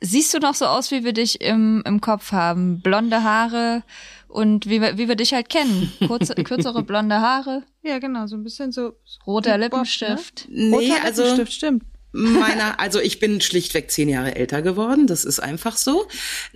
siehst 0.00 0.32
du 0.34 0.38
noch 0.38 0.54
so 0.54 0.66
aus, 0.66 0.90
wie 0.90 1.04
wir 1.04 1.12
dich 1.12 1.40
im, 1.40 1.82
im 1.86 2.00
Kopf 2.00 2.32
haben? 2.32 2.80
Blonde 2.80 3.22
Haare 3.22 3.82
und 4.28 4.66
wie 4.66 4.80
wir, 4.80 4.98
wie 4.98 5.08
wir 5.08 5.16
dich 5.16 5.32
halt 5.32 5.48
kennen. 5.48 5.92
Kurze, 6.06 6.34
kürzere 6.44 6.82
blonde 6.82 7.20
Haare. 7.20 7.62
Ja, 7.82 7.98
genau, 7.98 8.26
so 8.26 8.36
ein 8.36 8.44
bisschen 8.44 8.72
so. 8.72 8.92
Roter 9.26 9.58
Lippenstift. 9.58 10.46
Ne? 10.48 10.70
Nee, 10.70 10.90
Roter 10.90 11.04
also, 11.04 11.22
Lippenstift, 11.22 11.52
stimmt 11.52 11.84
meiner, 12.12 12.80
also 12.80 13.00
ich 13.00 13.18
bin 13.20 13.40
schlichtweg 13.40 13.90
zehn 13.90 14.08
Jahre 14.08 14.36
älter 14.36 14.62
geworden, 14.62 15.06
das 15.06 15.24
ist 15.24 15.40
einfach 15.40 15.76
so. 15.76 16.06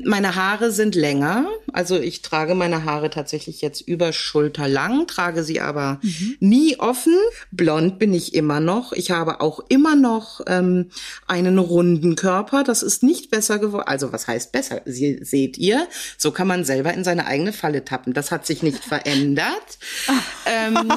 Meine 0.02 0.34
Haare 0.34 0.70
sind 0.70 0.94
länger, 0.94 1.46
also 1.72 1.98
ich 1.98 2.22
trage 2.22 2.54
meine 2.54 2.84
Haare 2.84 3.10
tatsächlich 3.10 3.60
jetzt 3.60 3.80
über 3.80 4.12
Schulter 4.12 4.68
lang, 4.68 5.06
trage 5.06 5.44
sie 5.44 5.60
aber 5.60 6.00
mhm. 6.02 6.36
nie 6.40 6.78
offen. 6.78 7.16
Blond 7.50 7.98
bin 7.98 8.14
ich 8.14 8.34
immer 8.34 8.60
noch. 8.60 8.92
Ich 8.92 9.10
habe 9.10 9.40
auch 9.40 9.60
immer 9.68 9.94
noch 9.96 10.40
ähm, 10.46 10.90
einen 11.26 11.58
runden 11.58 12.16
Körper, 12.16 12.64
das 12.64 12.82
ist 12.82 13.02
nicht 13.02 13.30
besser 13.30 13.58
geworden. 13.58 13.86
Also 13.86 14.12
was 14.12 14.26
heißt 14.26 14.52
besser? 14.52 14.82
Sie, 14.84 15.20
seht 15.22 15.58
ihr, 15.58 15.86
so 16.16 16.30
kann 16.30 16.46
man 16.46 16.64
selber 16.64 16.92
in 16.94 17.04
seine 17.04 17.26
eigene 17.26 17.52
Falle 17.52 17.84
tappen. 17.84 18.12
Das 18.12 18.30
hat 18.30 18.46
sich 18.46 18.62
nicht 18.62 18.84
verändert. 18.84 19.78
ähm, 20.46 20.92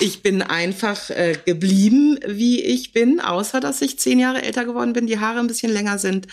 ich 0.00 0.22
bin 0.22 0.42
einfach 0.42 1.10
äh, 1.10 1.36
geblieben, 1.44 2.18
wie 2.26 2.60
ich 2.62 2.92
bin 2.92 3.13
außer 3.20 3.60
dass 3.60 3.82
ich 3.82 3.98
zehn 3.98 4.18
Jahre 4.18 4.42
älter 4.42 4.64
geworden 4.64 4.92
bin, 4.92 5.06
die 5.06 5.20
Haare 5.20 5.40
ein 5.40 5.46
bisschen 5.46 5.72
länger 5.72 5.98
sind. 5.98 6.26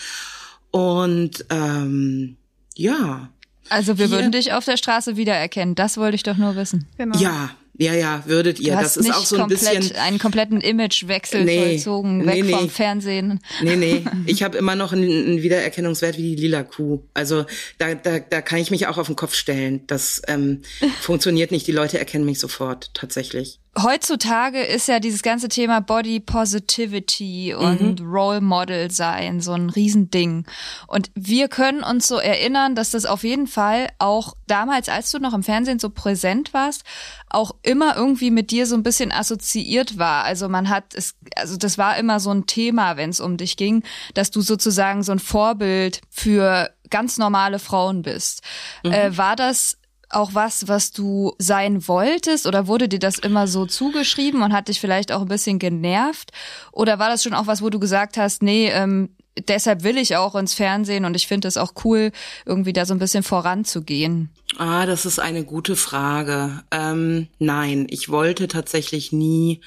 Und 0.71 1.45
ähm, 1.49 2.37
ja. 2.75 3.29
Also 3.69 3.97
wir 3.97 4.07
Hier, 4.07 4.17
würden 4.17 4.31
dich 4.31 4.53
auf 4.53 4.65
der 4.65 4.77
Straße 4.77 5.17
wiedererkennen. 5.17 5.75
Das 5.75 5.97
wollte 5.97 6.15
ich 6.15 6.23
doch 6.23 6.37
nur 6.37 6.55
wissen. 6.55 6.87
Genau. 6.97 7.17
Ja, 7.17 7.51
ja, 7.77 7.95
ja, 7.95 8.23
würdet 8.27 8.59
ihr. 8.59 8.75
das 8.75 8.95
ist 8.95 9.11
auch 9.11 9.25
so 9.25 9.37
ein 9.37 9.47
bisschen 9.47 9.95
einen 9.95 10.19
kompletten 10.19 10.61
Imagewechsel 10.61 11.45
nee, 11.45 11.57
vollzogen, 11.57 12.25
weg 12.27 12.43
nee, 12.43 12.51
vom 12.51 12.69
Fernsehen. 12.69 13.39
Nee, 13.61 13.75
nee, 13.75 14.05
ich 14.27 14.43
habe 14.43 14.57
immer 14.57 14.75
noch 14.75 14.93
einen, 14.93 15.09
einen, 15.09 15.41
Wiedererkennungswert 15.41 16.17
wie 16.17 16.35
die 16.35 16.41
lila 16.43 16.63
Kuh. 16.63 17.01
Also 17.13 17.45
da, 17.79 17.95
da, 17.95 18.19
da 18.19 18.41
kann 18.41 18.59
ich 18.59 18.71
mich 18.71 18.87
auch 18.87 18.97
auf 18.97 19.07
den 19.07 19.15
Kopf 19.15 19.33
stellen. 19.33 19.81
Das 19.87 20.21
ähm, 20.27 20.61
funktioniert 21.01 21.51
nicht. 21.51 21.65
Die 21.65 21.71
Leute 21.71 21.97
erkennen 21.97 22.25
mich 22.25 22.39
sofort, 22.39 22.93
tatsächlich 22.93 23.59
heutzutage 23.79 24.61
ist 24.61 24.87
ja 24.87 24.99
dieses 24.99 25.21
ganze 25.21 25.47
Thema 25.47 25.79
Body 25.79 26.19
Positivity 26.19 27.53
und 27.53 28.01
mhm. 28.01 28.05
Role 28.05 28.41
Model 28.41 28.91
sein 28.91 29.39
so 29.39 29.53
ein 29.53 29.69
Riesending. 29.69 30.45
Und 30.87 31.09
wir 31.15 31.47
können 31.47 31.81
uns 31.81 32.07
so 32.07 32.17
erinnern, 32.17 32.75
dass 32.75 32.91
das 32.91 33.05
auf 33.05 33.23
jeden 33.23 33.47
Fall 33.47 33.87
auch 33.97 34.35
damals, 34.47 34.89
als 34.89 35.11
du 35.11 35.19
noch 35.19 35.33
im 35.33 35.43
Fernsehen 35.43 35.79
so 35.79 35.89
präsent 35.89 36.53
warst, 36.53 36.83
auch 37.29 37.55
immer 37.63 37.95
irgendwie 37.95 38.31
mit 38.31 38.51
dir 38.51 38.67
so 38.67 38.75
ein 38.75 38.83
bisschen 38.83 39.13
assoziiert 39.13 39.97
war. 39.97 40.25
Also 40.25 40.49
man 40.49 40.69
hat 40.69 40.93
es, 40.93 41.15
also 41.35 41.55
das 41.55 41.77
war 41.77 41.97
immer 41.97 42.19
so 42.19 42.31
ein 42.31 42.47
Thema, 42.47 42.97
wenn 42.97 43.09
es 43.09 43.21
um 43.21 43.37
dich 43.37 43.55
ging, 43.55 43.83
dass 44.13 44.31
du 44.31 44.41
sozusagen 44.41 45.01
so 45.03 45.13
ein 45.13 45.19
Vorbild 45.19 46.01
für 46.09 46.69
ganz 46.89 47.17
normale 47.17 47.57
Frauen 47.57 48.01
bist. 48.01 48.41
Mhm. 48.83 48.91
Äh, 48.91 49.17
war 49.17 49.37
das 49.37 49.77
auch 50.13 50.33
was, 50.33 50.67
was 50.67 50.91
du 50.91 51.33
sein 51.37 51.87
wolltest 51.87 52.47
oder 52.47 52.67
wurde 52.67 52.87
dir 52.87 52.99
das 52.99 53.17
immer 53.17 53.47
so 53.47 53.65
zugeschrieben 53.65 54.41
und 54.41 54.53
hat 54.53 54.67
dich 54.67 54.79
vielleicht 54.79 55.11
auch 55.11 55.21
ein 55.21 55.27
bisschen 55.27 55.59
genervt? 55.59 56.31
Oder 56.71 56.99
war 56.99 57.09
das 57.09 57.23
schon 57.23 57.33
auch 57.33 57.47
was, 57.47 57.61
wo 57.61 57.69
du 57.69 57.79
gesagt 57.79 58.17
hast, 58.17 58.43
nee, 58.43 58.69
ähm, 58.69 59.09
deshalb 59.47 59.83
will 59.83 59.97
ich 59.97 60.15
auch 60.15 60.35
ins 60.35 60.53
Fernsehen 60.53 61.05
und 61.05 61.15
ich 61.15 61.27
finde 61.27 61.47
es 61.47 61.57
auch 61.57 61.73
cool, 61.85 62.11
irgendwie 62.45 62.73
da 62.73 62.85
so 62.85 62.93
ein 62.93 62.99
bisschen 62.99 63.23
voranzugehen. 63.23 64.29
Ah, 64.57 64.85
das 64.85 65.05
ist 65.05 65.19
eine 65.19 65.43
gute 65.43 65.75
Frage. 65.75 66.63
Ähm, 66.71 67.27
nein, 67.39 67.87
ich 67.89 68.09
wollte 68.09 68.47
tatsächlich 68.47 69.11
nie 69.11 69.61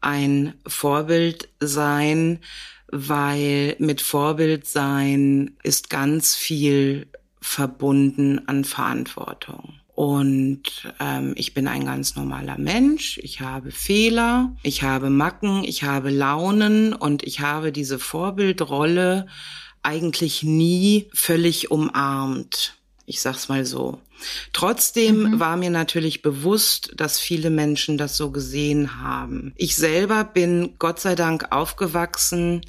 ein 0.00 0.54
Vorbild 0.66 1.48
sein, 1.60 2.40
weil 2.90 3.76
mit 3.78 4.00
Vorbild 4.00 4.66
sein 4.66 5.56
ist 5.62 5.90
ganz 5.90 6.34
viel 6.34 7.08
verbunden 7.40 8.46
an 8.46 8.64
Verantwortung. 8.64 9.77
Und 9.98 10.62
ähm, 11.00 11.32
ich 11.34 11.54
bin 11.54 11.66
ein 11.66 11.84
ganz 11.84 12.14
normaler 12.14 12.56
Mensch. 12.56 13.18
Ich 13.20 13.40
habe 13.40 13.72
Fehler, 13.72 14.54
ich 14.62 14.84
habe 14.84 15.10
Macken, 15.10 15.64
ich 15.64 15.82
habe 15.82 16.10
Launen 16.10 16.92
und 16.92 17.24
ich 17.24 17.40
habe 17.40 17.72
diese 17.72 17.98
Vorbildrolle 17.98 19.26
eigentlich 19.82 20.44
nie 20.44 21.10
völlig 21.12 21.72
umarmt. 21.72 22.76
Ich 23.06 23.20
sag's 23.20 23.48
mal 23.48 23.64
so. 23.64 24.00
Trotzdem 24.52 25.32
mhm. 25.32 25.40
war 25.40 25.56
mir 25.56 25.70
natürlich 25.70 26.22
bewusst, 26.22 26.92
dass 26.94 27.18
viele 27.18 27.50
Menschen 27.50 27.98
das 27.98 28.16
so 28.16 28.30
gesehen 28.30 29.02
haben. 29.02 29.52
Ich 29.56 29.74
selber 29.74 30.22
bin 30.22 30.76
Gott 30.78 31.00
sei 31.00 31.16
Dank 31.16 31.50
aufgewachsen 31.50 32.60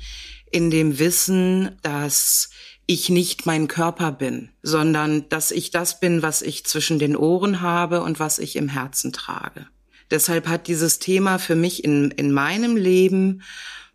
in 0.50 0.72
dem 0.72 0.98
Wissen, 0.98 1.78
dass 1.84 2.50
ich 2.90 3.08
nicht 3.10 3.46
mein 3.46 3.68
Körper 3.68 4.12
bin, 4.12 4.50
sondern 4.64 5.30
dass 5.30 5.52
ich 5.52 5.70
das 5.70 6.00
bin, 6.00 6.24
was 6.24 6.42
ich 6.42 6.66
zwischen 6.66 6.98
den 6.98 7.16
Ohren 7.16 7.62
habe 7.62 8.02
und 8.02 8.20
was 8.20 8.40
ich 8.40 8.56
im 8.56 8.68
Herzen 8.68 9.14
trage. 9.14 9.68
Deshalb 10.10 10.48
hat 10.48 10.66
dieses 10.66 10.98
Thema 10.98 11.38
für 11.38 11.54
mich 11.54 11.84
in, 11.84 12.10
in 12.10 12.32
meinem 12.32 12.76
Leben 12.76 13.44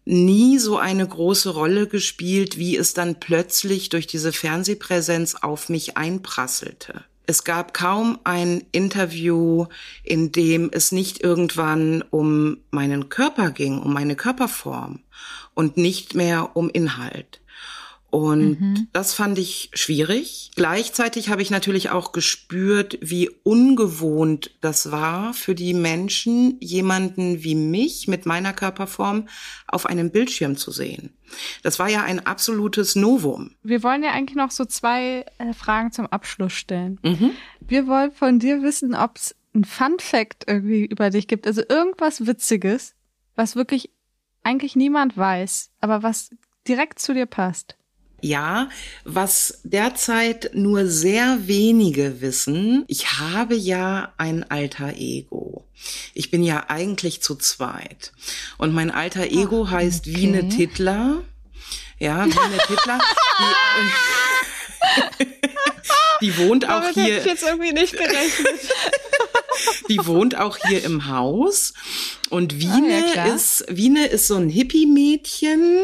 nie 0.04 0.60
so 0.60 0.78
eine 0.78 1.08
große 1.08 1.50
Rolle 1.50 1.88
gespielt, 1.88 2.56
wie 2.56 2.76
es 2.76 2.94
dann 2.94 3.18
plötzlich 3.18 3.88
durch 3.88 4.06
diese 4.06 4.32
Fernsehpräsenz 4.32 5.34
auf 5.34 5.68
mich 5.68 5.96
einprasselte. 5.96 7.02
Es 7.26 7.42
gab 7.42 7.74
kaum 7.74 8.20
ein 8.22 8.62
Interview, 8.70 9.66
in 10.04 10.30
dem 10.30 10.70
es 10.72 10.92
nicht 10.92 11.20
irgendwann 11.20 12.04
um 12.10 12.58
meinen 12.70 13.08
Körper 13.08 13.50
ging, 13.50 13.80
um 13.80 13.92
meine 13.92 14.14
Körperform 14.14 15.00
und 15.54 15.78
nicht 15.78 16.14
mehr 16.14 16.54
um 16.54 16.70
Inhalt. 16.70 17.40
Und 18.14 18.60
mhm. 18.60 18.88
das 18.92 19.12
fand 19.12 19.40
ich 19.40 19.70
schwierig. 19.74 20.52
Gleichzeitig 20.54 21.30
habe 21.30 21.42
ich 21.42 21.50
natürlich 21.50 21.90
auch 21.90 22.12
gespürt, 22.12 22.96
wie 23.00 23.28
ungewohnt 23.42 24.52
das 24.60 24.92
war 24.92 25.34
für 25.34 25.56
die 25.56 25.74
Menschen, 25.74 26.56
jemanden 26.60 27.42
wie 27.42 27.56
mich 27.56 28.06
mit 28.06 28.24
meiner 28.24 28.52
Körperform 28.52 29.28
auf 29.66 29.86
einem 29.86 30.12
Bildschirm 30.12 30.56
zu 30.56 30.70
sehen. 30.70 31.10
Das 31.64 31.80
war 31.80 31.88
ja 31.88 32.04
ein 32.04 32.24
absolutes 32.24 32.94
Novum. 32.94 33.56
Wir 33.64 33.82
wollen 33.82 34.04
ja 34.04 34.12
eigentlich 34.12 34.36
noch 34.36 34.52
so 34.52 34.64
zwei 34.64 35.26
äh, 35.38 35.52
Fragen 35.52 35.90
zum 35.90 36.06
Abschluss 36.06 36.52
stellen. 36.52 37.00
Mhm. 37.02 37.32
Wir 37.66 37.88
wollen 37.88 38.12
von 38.12 38.38
dir 38.38 38.62
wissen, 38.62 38.94
ob 38.94 39.16
es 39.16 39.34
ein 39.56 39.64
Fun 39.64 39.96
Fact 39.98 40.44
irgendwie 40.46 40.84
über 40.84 41.10
dich 41.10 41.26
gibt. 41.26 41.48
Also 41.48 41.62
irgendwas 41.68 42.28
Witziges, 42.28 42.94
was 43.34 43.56
wirklich 43.56 43.90
eigentlich 44.44 44.76
niemand 44.76 45.16
weiß, 45.16 45.72
aber 45.80 46.04
was 46.04 46.30
direkt 46.68 47.00
zu 47.00 47.12
dir 47.12 47.26
passt. 47.26 47.76
Ja, 48.24 48.70
was 49.04 49.60
derzeit 49.64 50.52
nur 50.54 50.86
sehr 50.86 51.46
wenige 51.46 52.22
wissen, 52.22 52.86
ich 52.88 53.18
habe 53.20 53.54
ja 53.54 54.14
ein 54.16 54.50
alter 54.50 54.94
Ego. 54.96 55.66
Ich 56.14 56.30
bin 56.30 56.42
ja 56.42 56.64
eigentlich 56.68 57.20
zu 57.20 57.34
zweit. 57.34 58.12
Und 58.56 58.72
mein 58.72 58.90
alter 58.90 59.24
Ego 59.26 59.66
Ach, 59.66 59.72
heißt 59.72 60.06
okay. 60.06 60.16
Wiene 60.16 60.48
Tittler. 60.48 61.22
Ja, 61.98 62.24
Wiene 62.24 62.58
Tittler. 62.66 62.98
Die, 65.20 65.26
die 66.22 66.38
wohnt 66.38 66.64
auch 66.64 66.80
Damit 66.80 66.94
hier. 66.94 67.04
Hätte 67.04 67.18
ich 67.18 67.26
jetzt 67.26 67.42
irgendwie 67.42 67.72
nicht 67.72 67.92
gerechnet. 67.92 68.72
die 69.88 70.06
wohnt 70.06 70.36
auch 70.36 70.56
hier 70.56 70.84
im 70.84 71.08
Haus. 71.08 71.74
Und 72.30 72.58
Wiene 72.58 73.04
ah, 73.04 73.14
ja, 73.14 73.34
ist, 73.34 73.64
Wiene 73.68 74.06
ist 74.06 74.26
so 74.26 74.36
ein 74.36 74.48
Hippie-Mädchen. 74.48 75.78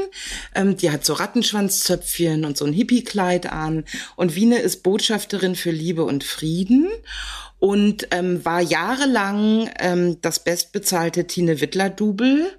Ähm, 0.54 0.76
die 0.76 0.90
hat 0.90 1.04
so 1.04 1.12
Rattenschwanzzöpfchen 1.14 2.44
und 2.44 2.56
so 2.56 2.64
ein 2.64 2.72
Hippie-Kleid 2.72 3.52
an. 3.52 3.84
Und 4.16 4.34
Wiene 4.34 4.58
ist 4.58 4.82
Botschafterin 4.82 5.54
für 5.54 5.70
Liebe 5.70 6.04
und 6.04 6.24
Frieden 6.24 6.88
und 7.60 8.08
ähm, 8.10 8.44
war 8.44 8.60
jahrelang 8.60 9.70
ähm, 9.78 10.20
das 10.22 10.40
bestbezahlte 10.40 11.26
Tine 11.26 11.60
Wittler-Double 11.60 12.50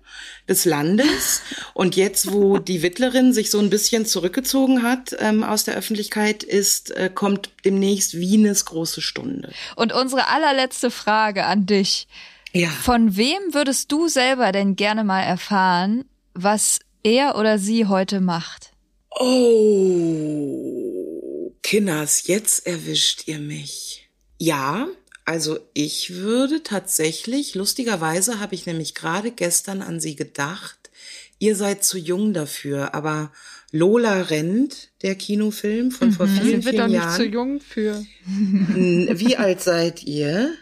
des 0.47 0.65
Landes. 0.65 1.41
Und 1.73 1.95
jetzt, 1.95 2.31
wo 2.31 2.59
die 2.59 2.83
Wittlerin 2.83 3.33
sich 3.33 3.49
so 3.49 3.57
ein 3.59 3.71
bisschen 3.71 4.05
zurückgezogen 4.05 4.83
hat 4.83 5.15
ähm, 5.19 5.43
aus 5.43 5.63
der 5.63 5.75
Öffentlichkeit, 5.75 6.43
ist, 6.43 6.91
äh, 6.91 7.09
kommt 7.13 7.49
demnächst 7.65 8.13
Wienes 8.13 8.65
große 8.65 9.01
Stunde. 9.01 9.51
Und 9.75 9.91
unsere 9.91 10.27
allerletzte 10.27 10.91
Frage 10.91 11.45
an 11.45 11.65
dich. 11.65 12.07
Ja. 12.53 12.69
Von 12.69 13.17
wem 13.17 13.39
würdest 13.53 13.91
du 13.91 14.07
selber 14.07 14.51
denn 14.51 14.75
gerne 14.75 15.03
mal 15.03 15.21
erfahren, 15.21 16.05
was 16.33 16.77
er 17.01 17.37
oder 17.37 17.57
sie 17.57 17.87
heute 17.87 18.21
macht? 18.21 18.71
Oh, 19.19 20.61
Kinners, 21.63 22.27
jetzt 22.27 22.67
erwischt 22.67 23.23
ihr 23.27 23.39
mich. 23.39 24.10
Ja, 24.41 24.87
also 25.23 25.59
ich 25.75 26.15
würde 26.15 26.63
tatsächlich, 26.63 27.53
lustigerweise 27.53 28.39
habe 28.39 28.55
ich 28.55 28.65
nämlich 28.65 28.95
gerade 28.95 29.29
gestern 29.29 29.83
an 29.83 29.99
Sie 29.99 30.15
gedacht, 30.15 30.89
ihr 31.37 31.55
seid 31.55 31.83
zu 31.83 31.99
jung 31.99 32.33
dafür, 32.33 32.95
aber 32.95 33.31
Lola 33.71 34.19
rennt, 34.19 34.89
der 35.03 35.13
Kinofilm 35.13 35.91
von 35.91 36.07
mhm. 36.07 36.13
vor 36.13 36.25
vielen, 36.25 36.63
vielen 36.63 36.75
Jahren. 36.75 36.91
Ich 36.91 36.97
bin 36.97 36.99
doch 36.99 37.05
nicht 37.05 37.15
zu 37.17 37.23
jung 37.23 37.59
für. 37.59 38.03
Wie 38.25 39.37
alt 39.37 39.61
seid 39.61 40.01
ihr? 40.05 40.55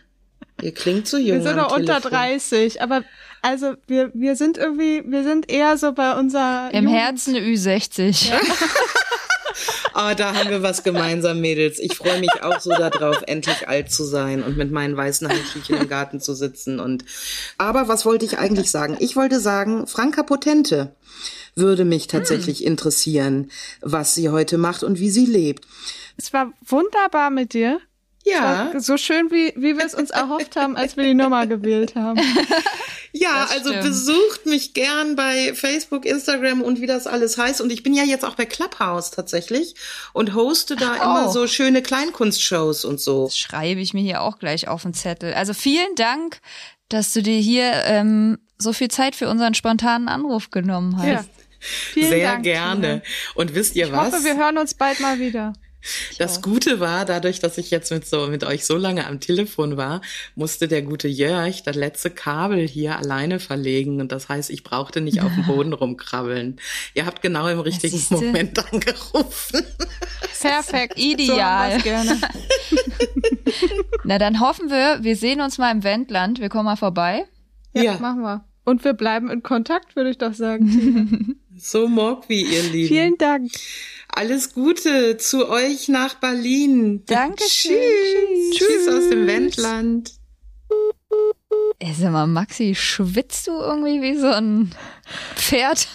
Ihr 0.62 0.74
klingt 0.74 1.08
so 1.08 1.16
jung. 1.16 1.38
Wir 1.38 1.44
sind 1.44 1.56
doch 1.56 1.74
unter 1.74 2.02
30, 2.02 2.82
aber 2.82 3.06
also 3.42 3.76
wir, 3.88 4.12
wir 4.14 4.36
sind 4.36 4.58
irgendwie, 4.58 5.04
wir 5.06 5.24
sind 5.24 5.50
eher 5.50 5.78
so 5.78 5.94
bei 5.94 6.20
unser 6.20 6.70
Im 6.74 6.84
Jugend 6.84 7.00
Herzen 7.00 7.36
Ü60. 7.38 8.30
Ja. 8.30 8.42
Aber 9.94 10.16
da 10.16 10.36
haben 10.36 10.50
wir 10.50 10.64
was 10.64 10.84
gemeinsam, 10.84 11.42
Mädels. 11.42 11.80
Ich 11.80 11.96
freue 11.96 12.20
mich 12.20 12.44
auch 12.44 12.60
so 12.60 12.72
darauf, 12.72 13.22
endlich 13.28 13.68
alt 13.68 13.92
zu 13.92 14.04
sein 14.04 14.44
und 14.44 14.58
mit 14.58 14.72
meinen 14.72 14.96
weißen 14.96 15.28
Handtüchchen 15.28 15.78
im 15.78 15.88
Garten 15.88 16.20
zu 16.20 16.34
sitzen. 16.34 16.80
Und 16.80 17.06
aber 17.58 17.88
was 17.88 18.06
wollte 18.06 18.26
ich 18.26 18.38
eigentlich 18.38 18.72
sagen? 18.72 18.98
Ich 19.00 19.16
wollte 19.16 19.40
sagen, 19.40 19.88
Franka 19.88 20.24
Potente 20.24 20.96
würde 21.56 21.86
mich 21.86 22.08
tatsächlich 22.08 22.60
hm. 22.60 22.68
interessieren, 22.68 23.52
was 23.82 24.16
sie 24.16 24.30
heute 24.30 24.58
macht 24.58 24.84
und 24.84 25.00
wie 25.00 25.10
sie 25.10 25.26
lebt. 25.26 25.66
Es 26.18 26.34
war 26.34 26.52
wunderbar 26.66 27.30
mit 27.30 27.54
dir. 27.54 27.80
Ja. 28.26 28.72
So 28.78 28.98
schön, 28.98 29.32
wie, 29.32 29.54
wie 29.56 29.78
wir 29.78 29.86
es 29.86 29.96
uns 29.96 30.10
erhofft 30.10 30.56
haben, 30.56 30.76
als 30.76 30.98
wir 30.98 31.04
die 31.04 31.14
Nummer 31.14 31.48
gewählt 31.48 31.96
haben. 31.96 32.20
Ja, 33.12 33.48
also 33.50 33.74
besucht 33.74 34.46
mich 34.46 34.74
gern 34.74 35.16
bei 35.16 35.54
Facebook, 35.54 36.06
Instagram 36.06 36.62
und 36.62 36.80
wie 36.82 36.88
das 36.88 37.08
alles 37.08 37.38
heißt. 37.38 37.62
Und 37.62 37.72
ich 37.72 37.84
bin 37.84 37.94
ja 37.94 38.04
jetzt 38.04 38.24
auch 38.24 38.36
bei 38.36 38.46
Clubhouse 38.46 39.12
tatsächlich 39.12 39.76
und 40.14 40.36
hoste 40.36 40.76
da 40.76 40.92
oh. 40.92 41.04
immer 41.04 41.30
so 41.30 41.48
schöne 41.48 41.82
Kleinkunstshows 41.82 42.86
und 42.86 43.00
so. 43.00 43.26
Das 43.26 43.38
schreibe 43.38 43.82
ich 43.82 43.94
mir 43.94 44.02
hier 44.02 44.22
auch 44.22 44.40
gleich 44.40 44.68
auf 44.68 44.84
den 44.84 44.94
Zettel. 44.94 45.34
Also 45.34 45.54
vielen 45.54 45.96
Dank, 45.96 46.40
dass 46.90 47.14
du 47.14 47.22
dir 47.22 47.40
hier 47.40 47.84
ähm, 47.86 48.38
so 48.58 48.74
viel 48.74 48.90
Zeit 48.90 49.16
für 49.16 49.30
unseren 49.30 49.54
spontanen 49.54 50.08
Anruf 50.08 50.52
genommen 50.52 50.98
hast. 50.98 51.08
Ja. 51.08 51.26
Vielen 51.60 52.10
Sehr 52.10 52.32
Dank, 52.32 52.44
gerne. 52.44 53.02
Tina. 53.02 53.02
Und 53.36 53.54
wisst 53.54 53.76
ihr 53.76 53.88
ich 53.88 53.92
was? 53.92 54.08
Ich 54.08 54.14
hoffe, 54.14 54.24
wir 54.24 54.38
hören 54.38 54.58
uns 54.58 54.74
bald 54.74 55.00
mal 55.00 55.20
wieder. 55.20 55.54
Das 56.18 56.42
Gute 56.42 56.80
war, 56.80 57.06
dadurch, 57.06 57.40
dass 57.40 57.58
ich 57.58 57.72
jetzt 57.72 57.92
mit 57.92 58.06
so 58.06 58.28
mit 58.28 58.44
euch 58.44 58.66
so 58.66 58.76
lange 58.76 59.08
am 59.08 59.20
Telefon 59.20 59.78
war, 59.78 60.02
musste 60.36 60.68
der 60.68 60.82
gute 60.82 61.08
Jörg 61.08 61.64
das 61.64 61.76
letzte 61.76 62.10
Kabel 62.10 62.68
hier 62.68 62.98
alleine 62.98 63.40
verlegen 63.40 64.02
und 64.02 64.12
das 64.12 64.28
heißt, 64.28 64.50
ich 64.50 64.64
brauchte 64.64 65.02
nicht 65.02 65.22
auf 65.22 65.34
dem 65.34 65.46
Boden 65.48 65.74
rumkrabbeln. 65.74 66.60
Ihr 66.94 67.06
habt 67.06 67.22
genau 67.22 67.48
im 67.48 67.60
richtigen 67.60 68.02
Moment 68.10 68.60
angerufen. 68.74 69.66
Perfekt, 70.40 70.98
ideal. 70.98 71.80
So 71.82 71.90
Na, 74.04 74.18
dann 74.18 74.40
hoffen 74.40 74.70
wir, 74.70 75.00
wir 75.02 75.16
sehen 75.16 75.42
uns 75.42 75.58
mal 75.58 75.72
im 75.72 75.84
Wendland. 75.84 76.40
Wir 76.40 76.50
kommen 76.50 76.66
mal 76.66 76.76
vorbei. 76.76 77.26
Ja, 77.74 77.84
ja. 77.84 78.00
machen 78.00 78.22
wir. 78.22 78.46
Und 78.66 78.84
wir 78.84 78.94
bleiben 78.94 79.30
in 79.30 79.44
Kontakt, 79.44 79.96
würde 79.96 80.10
ich 80.10 80.18
doch 80.18 80.34
sagen. 80.34 81.40
So 81.60 81.88
mock 81.88 82.28
wie 82.30 82.44
ihr 82.44 82.64
Lieben. 82.64 82.88
Vielen 82.88 83.18
Dank. 83.18 83.52
Alles 84.10 84.54
Gute 84.54 85.18
zu 85.18 85.50
euch 85.50 85.88
nach 85.88 86.16
Berlin. 86.16 87.04
Dankeschön. 87.06 87.74
Tschüss. 88.52 88.58
Tschüss, 88.58 88.68
Tschüss 88.68 88.88
aus 88.88 89.10
dem 89.10 89.28
Wendland. 89.28 90.14
Ey, 91.80 91.94
sag 91.94 92.12
mal, 92.12 92.28
Maxi, 92.28 92.76
schwitzt 92.76 93.48
du 93.48 93.52
irgendwie 93.52 94.02
wie 94.02 94.18
so 94.18 94.28
ein 94.28 94.72
Pferd? 95.36 95.88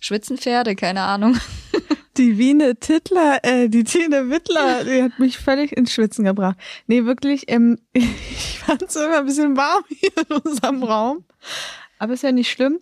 Schwitzen 0.00 0.36
Pferde, 0.36 0.76
keine 0.76 1.02
Ahnung. 1.02 1.38
Die 2.16 2.38
Wiene 2.38 2.76
Tittler, 2.76 3.40
äh, 3.42 3.68
die 3.68 3.82
Tine 3.82 4.30
Wittler, 4.30 4.84
die 4.84 5.02
hat 5.02 5.18
mich 5.18 5.36
völlig 5.36 5.76
ins 5.76 5.92
Schwitzen 5.92 6.24
gebracht. 6.24 6.56
Nee, 6.86 7.06
wirklich, 7.06 7.44
ähm, 7.48 7.76
ich 7.92 8.60
fand 8.64 8.82
es 8.82 8.94
immer 8.94 9.18
ein 9.18 9.26
bisschen 9.26 9.56
warm 9.56 9.82
hier 9.88 10.12
in 10.16 10.36
unserem 10.36 10.84
Raum. 10.84 11.24
Aber 11.98 12.12
ist 12.12 12.22
ja 12.22 12.30
nicht 12.30 12.52
schlimm. 12.52 12.78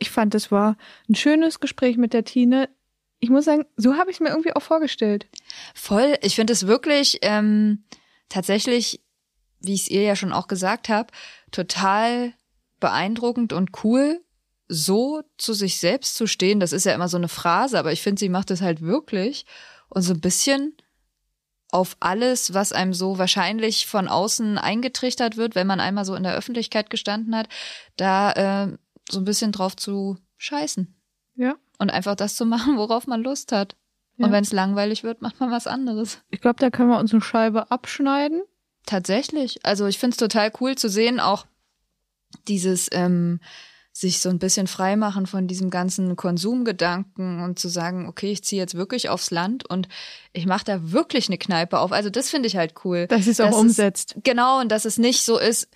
Ich 0.00 0.10
fand, 0.10 0.34
es 0.34 0.50
war 0.50 0.76
ein 1.08 1.14
schönes 1.14 1.60
Gespräch 1.60 1.96
mit 1.96 2.12
der 2.12 2.24
Tine 2.24 2.68
ich 3.20 3.28
muss 3.28 3.44
sagen, 3.44 3.66
so 3.76 3.96
habe 3.96 4.10
ich 4.10 4.16
es 4.16 4.20
mir 4.20 4.30
irgendwie 4.30 4.54
auch 4.54 4.62
vorgestellt. 4.62 5.26
Voll. 5.74 6.16
Ich 6.22 6.34
finde 6.34 6.54
es 6.54 6.66
wirklich 6.66 7.18
ähm, 7.20 7.84
tatsächlich, 8.30 9.02
wie 9.60 9.74
ich 9.74 9.82
es 9.82 9.90
ihr 9.90 10.02
ja 10.02 10.16
schon 10.16 10.32
auch 10.32 10.48
gesagt 10.48 10.88
habe, 10.88 11.12
total 11.50 12.32
beeindruckend 12.80 13.52
und 13.52 13.84
cool, 13.84 14.22
so 14.68 15.22
zu 15.36 15.52
sich 15.52 15.78
selbst 15.78 16.16
zu 16.16 16.26
stehen. 16.26 16.60
Das 16.60 16.72
ist 16.72 16.86
ja 16.86 16.94
immer 16.94 17.08
so 17.08 17.18
eine 17.18 17.28
Phrase, 17.28 17.78
aber 17.78 17.92
ich 17.92 18.00
finde, 18.00 18.20
sie 18.20 18.30
macht 18.30 18.50
es 18.50 18.62
halt 18.62 18.80
wirklich 18.80 19.44
und 19.90 20.00
so 20.00 20.14
ein 20.14 20.20
bisschen 20.20 20.74
auf 21.72 21.96
alles, 22.00 22.54
was 22.54 22.72
einem 22.72 22.94
so 22.94 23.18
wahrscheinlich 23.18 23.86
von 23.86 24.08
außen 24.08 24.56
eingetrichtert 24.56 25.36
wird, 25.36 25.54
wenn 25.54 25.66
man 25.66 25.78
einmal 25.78 26.04
so 26.04 26.14
in 26.14 26.22
der 26.22 26.34
Öffentlichkeit 26.34 26.88
gestanden 26.88 27.36
hat, 27.36 27.48
da 27.96 28.32
äh, 28.32 28.78
so 29.12 29.20
ein 29.20 29.24
bisschen 29.24 29.52
drauf 29.52 29.76
zu 29.76 30.18
scheißen. 30.36 30.94
Ja. 31.34 31.56
Und 31.78 31.90
einfach 31.90 32.14
das 32.14 32.36
zu 32.36 32.44
machen, 32.44 32.76
worauf 32.76 33.06
man 33.06 33.22
Lust 33.22 33.52
hat. 33.52 33.76
Ja. 34.16 34.26
Und 34.26 34.32
wenn 34.32 34.44
es 34.44 34.52
langweilig 34.52 35.02
wird, 35.02 35.22
macht 35.22 35.40
man 35.40 35.50
was 35.50 35.66
anderes. 35.66 36.18
Ich 36.28 36.40
glaube, 36.40 36.58
da 36.58 36.70
können 36.70 36.90
wir 36.90 36.98
uns 36.98 37.12
eine 37.12 37.22
Scheibe 37.22 37.70
abschneiden. 37.70 38.42
Tatsächlich. 38.86 39.64
Also 39.64 39.86
ich 39.86 39.98
find's 39.98 40.16
total 40.16 40.52
cool 40.60 40.76
zu 40.76 40.88
sehen, 40.88 41.20
auch 41.20 41.46
dieses 42.48 42.88
ähm, 42.92 43.40
sich 43.92 44.20
so 44.20 44.28
ein 44.28 44.38
bisschen 44.38 44.66
freimachen 44.66 45.26
von 45.26 45.46
diesem 45.46 45.68
ganzen 45.68 46.16
Konsumgedanken 46.16 47.42
und 47.42 47.58
zu 47.58 47.68
sagen, 47.68 48.08
okay, 48.08 48.30
ich 48.30 48.44
ziehe 48.44 48.60
jetzt 48.60 48.74
wirklich 48.74 49.08
aufs 49.08 49.30
Land 49.30 49.68
und 49.68 49.88
ich 50.32 50.46
mache 50.46 50.64
da 50.64 50.92
wirklich 50.92 51.28
eine 51.28 51.38
Kneipe 51.38 51.78
auf. 51.78 51.92
Also 51.92 52.08
das 52.08 52.30
finde 52.30 52.46
ich 52.46 52.56
halt 52.56 52.74
cool. 52.84 53.06
Dass 53.08 53.26
es 53.26 53.40
auch 53.40 53.46
Dass 53.46 53.56
umsetzt. 53.56 54.16
Genau, 54.22 54.60
und 54.60 54.70
dass 54.70 54.84
es 54.84 54.96
nicht 54.96 55.24
so 55.24 55.38
ist, 55.38 55.68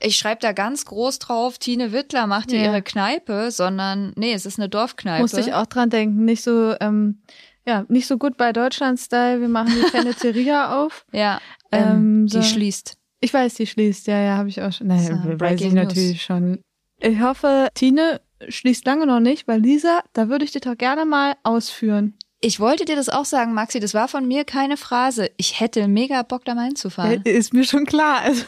ich 0.00 0.16
schreibe 0.16 0.40
da 0.40 0.52
ganz 0.52 0.84
groß 0.84 1.18
drauf, 1.18 1.58
Tine 1.58 1.92
Wittler 1.92 2.26
macht 2.26 2.50
hier 2.50 2.60
Ja. 2.60 2.66
ihre 2.66 2.82
Kneipe, 2.82 3.50
sondern 3.50 4.12
nee, 4.16 4.32
es 4.32 4.46
ist 4.46 4.58
eine 4.58 4.68
Dorfkneipe. 4.68 5.22
Musste 5.22 5.40
ich 5.40 5.54
auch 5.54 5.66
dran 5.66 5.90
denken. 5.90 6.24
Nicht 6.24 6.42
so, 6.42 6.74
ähm, 6.80 7.22
ja, 7.66 7.84
nicht 7.88 8.06
so 8.06 8.16
gut 8.18 8.36
bei 8.36 8.52
Deutschland-Style. 8.52 9.40
Wir 9.40 9.48
machen 9.48 9.72
die 9.74 9.88
Fenneteria 9.90 10.76
auf. 10.84 11.04
Ja, 11.12 11.40
Ähm, 11.72 11.88
ähm, 12.24 12.28
so- 12.28 12.40
die 12.40 12.46
schließt. 12.46 12.94
Ich 13.20 13.34
weiß, 13.34 13.54
die 13.54 13.66
schließt. 13.66 14.06
Ja, 14.06 14.20
ja, 14.20 14.36
habe 14.36 14.48
ich 14.48 14.62
auch 14.62 14.72
schon. 14.72 14.86
Naja, 14.86 15.02
So, 15.08 15.12
weiß 15.14 15.26
ich 15.32 15.38
Breaking 15.38 15.74
News. 15.74 15.86
natürlich 15.88 16.22
schon. 16.22 16.60
Ich 17.00 17.20
hoffe, 17.20 17.68
Tine 17.74 18.20
schließt 18.48 18.84
lange 18.86 19.06
noch 19.06 19.20
nicht, 19.20 19.48
weil 19.48 19.60
Lisa, 19.60 20.00
da 20.12 20.28
würde 20.28 20.44
ich 20.44 20.52
dir 20.52 20.60
doch 20.60 20.76
gerne 20.76 21.04
mal 21.04 21.34
ausführen. 21.42 22.16
Ich 22.40 22.60
wollte 22.60 22.84
dir 22.84 22.94
das 22.94 23.08
auch 23.08 23.24
sagen, 23.24 23.52
Maxi, 23.54 23.80
das 23.80 23.94
war 23.94 24.06
von 24.06 24.28
mir 24.28 24.44
keine 24.44 24.76
Phrase. 24.76 25.28
Ich 25.36 25.58
hätte 25.58 25.88
mega 25.88 26.22
Bock, 26.22 26.44
da 26.44 26.54
mal 26.54 26.66
hinzufahren. 26.66 27.22
Ist 27.22 27.52
mir 27.52 27.64
schon 27.64 27.84
klar. 27.84 28.20
Also 28.20 28.44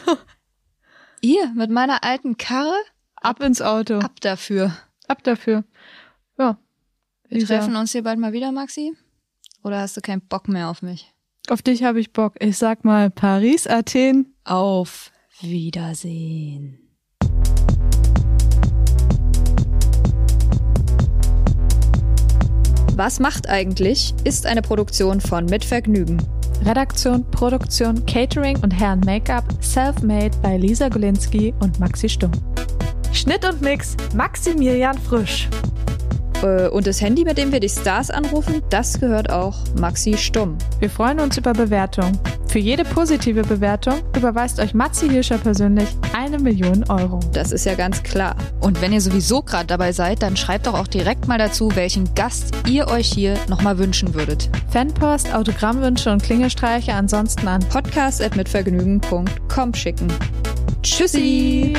Ihr, 1.23 1.51
mit 1.55 1.69
meiner 1.69 2.03
alten 2.03 2.35
Karre? 2.37 2.73
ab 3.15 3.39
ins 3.43 3.61
Auto. 3.61 3.97
Ab, 3.97 4.05
Ab 4.05 4.19
dafür. 4.21 4.75
dafür. 5.23 5.63
Ja. 6.39 6.57
Wir 7.29 7.45
treffen 7.45 7.75
uns 7.75 7.91
hier 7.91 8.01
bald 8.01 8.17
mal 8.17 8.33
wieder, 8.33 8.51
Maxi? 8.51 8.93
Oder 9.63 9.81
hast 9.81 9.95
du 9.95 10.01
keinen 10.01 10.21
Bock 10.21 10.47
mehr 10.47 10.67
auf 10.69 10.81
mich? 10.81 11.13
Auf 11.47 11.61
dich 11.61 11.83
habe 11.83 11.99
ich 11.99 12.11
Bock. 12.11 12.33
Ich 12.39 12.57
sag 12.57 12.83
mal 12.83 13.11
Paris, 13.11 13.67
Athen. 13.67 14.33
Auf 14.43 15.11
Wiedersehen. 15.41 16.79
Was 22.95 23.19
macht 23.19 23.47
eigentlich? 23.47 24.13
ist 24.23 24.47
eine 24.47 24.63
Produktion 24.63 25.21
von 25.21 25.45
Mit 25.45 25.63
Vergnügen. 25.63 26.21
Redaktion, 26.65 27.25
Produktion, 27.31 28.05
Catering 28.05 28.57
und 28.63 28.71
Herren 28.71 29.01
Make-up 29.01 29.43
self-made 29.61 30.31
bei 30.41 30.57
Lisa 30.57 30.89
Golinski 30.89 31.53
und 31.59 31.79
Maxi 31.79 32.07
Stumm. 32.07 32.31
Schnitt 33.11 33.43
und 33.47 33.61
Mix 33.61 33.97
Maximilian 34.15 34.97
Frisch. 34.97 35.49
Äh, 36.43 36.67
Und 36.69 36.87
das 36.87 37.01
Handy, 37.01 37.23
mit 37.23 37.37
dem 37.37 37.51
wir 37.51 37.59
die 37.59 37.69
Stars 37.69 38.09
anrufen, 38.09 38.61
das 38.69 38.99
gehört 38.99 39.31
auch 39.31 39.55
Maxi 39.79 40.17
Stumm. 40.17 40.57
Wir 40.79 40.89
freuen 40.89 41.19
uns 41.19 41.37
über 41.37 41.53
Bewertungen. 41.53 42.17
Für 42.51 42.59
jede 42.59 42.83
positive 42.83 43.43
Bewertung 43.43 44.01
überweist 44.13 44.59
euch 44.59 44.73
Matzi 44.73 45.07
Hirscher 45.07 45.37
persönlich 45.37 45.87
eine 46.11 46.37
Million 46.37 46.83
Euro. 46.89 47.21
Das 47.31 47.53
ist 47.53 47.65
ja 47.65 47.75
ganz 47.75 48.03
klar. 48.03 48.35
Und 48.59 48.81
wenn 48.81 48.91
ihr 48.91 48.99
sowieso 48.99 49.41
gerade 49.41 49.67
dabei 49.67 49.93
seid, 49.93 50.21
dann 50.21 50.35
schreibt 50.35 50.67
doch 50.67 50.73
auch 50.73 50.89
direkt 50.89 51.29
mal 51.29 51.37
dazu, 51.37 51.73
welchen 51.75 52.13
Gast 52.13 52.53
ihr 52.67 52.89
euch 52.89 53.07
hier 53.07 53.37
nochmal 53.47 53.77
wünschen 53.77 54.13
würdet. 54.13 54.49
Fanpost, 54.69 55.33
Autogrammwünsche 55.33 56.11
und 56.11 56.23
Klingelstreiche 56.23 56.93
ansonsten 56.93 57.47
an 57.47 57.61
Podcast 57.69 58.21
at 58.21 58.35
mitvergnügen.com 58.35 59.73
schicken. 59.73 60.11
Tschüssi. 60.83 61.73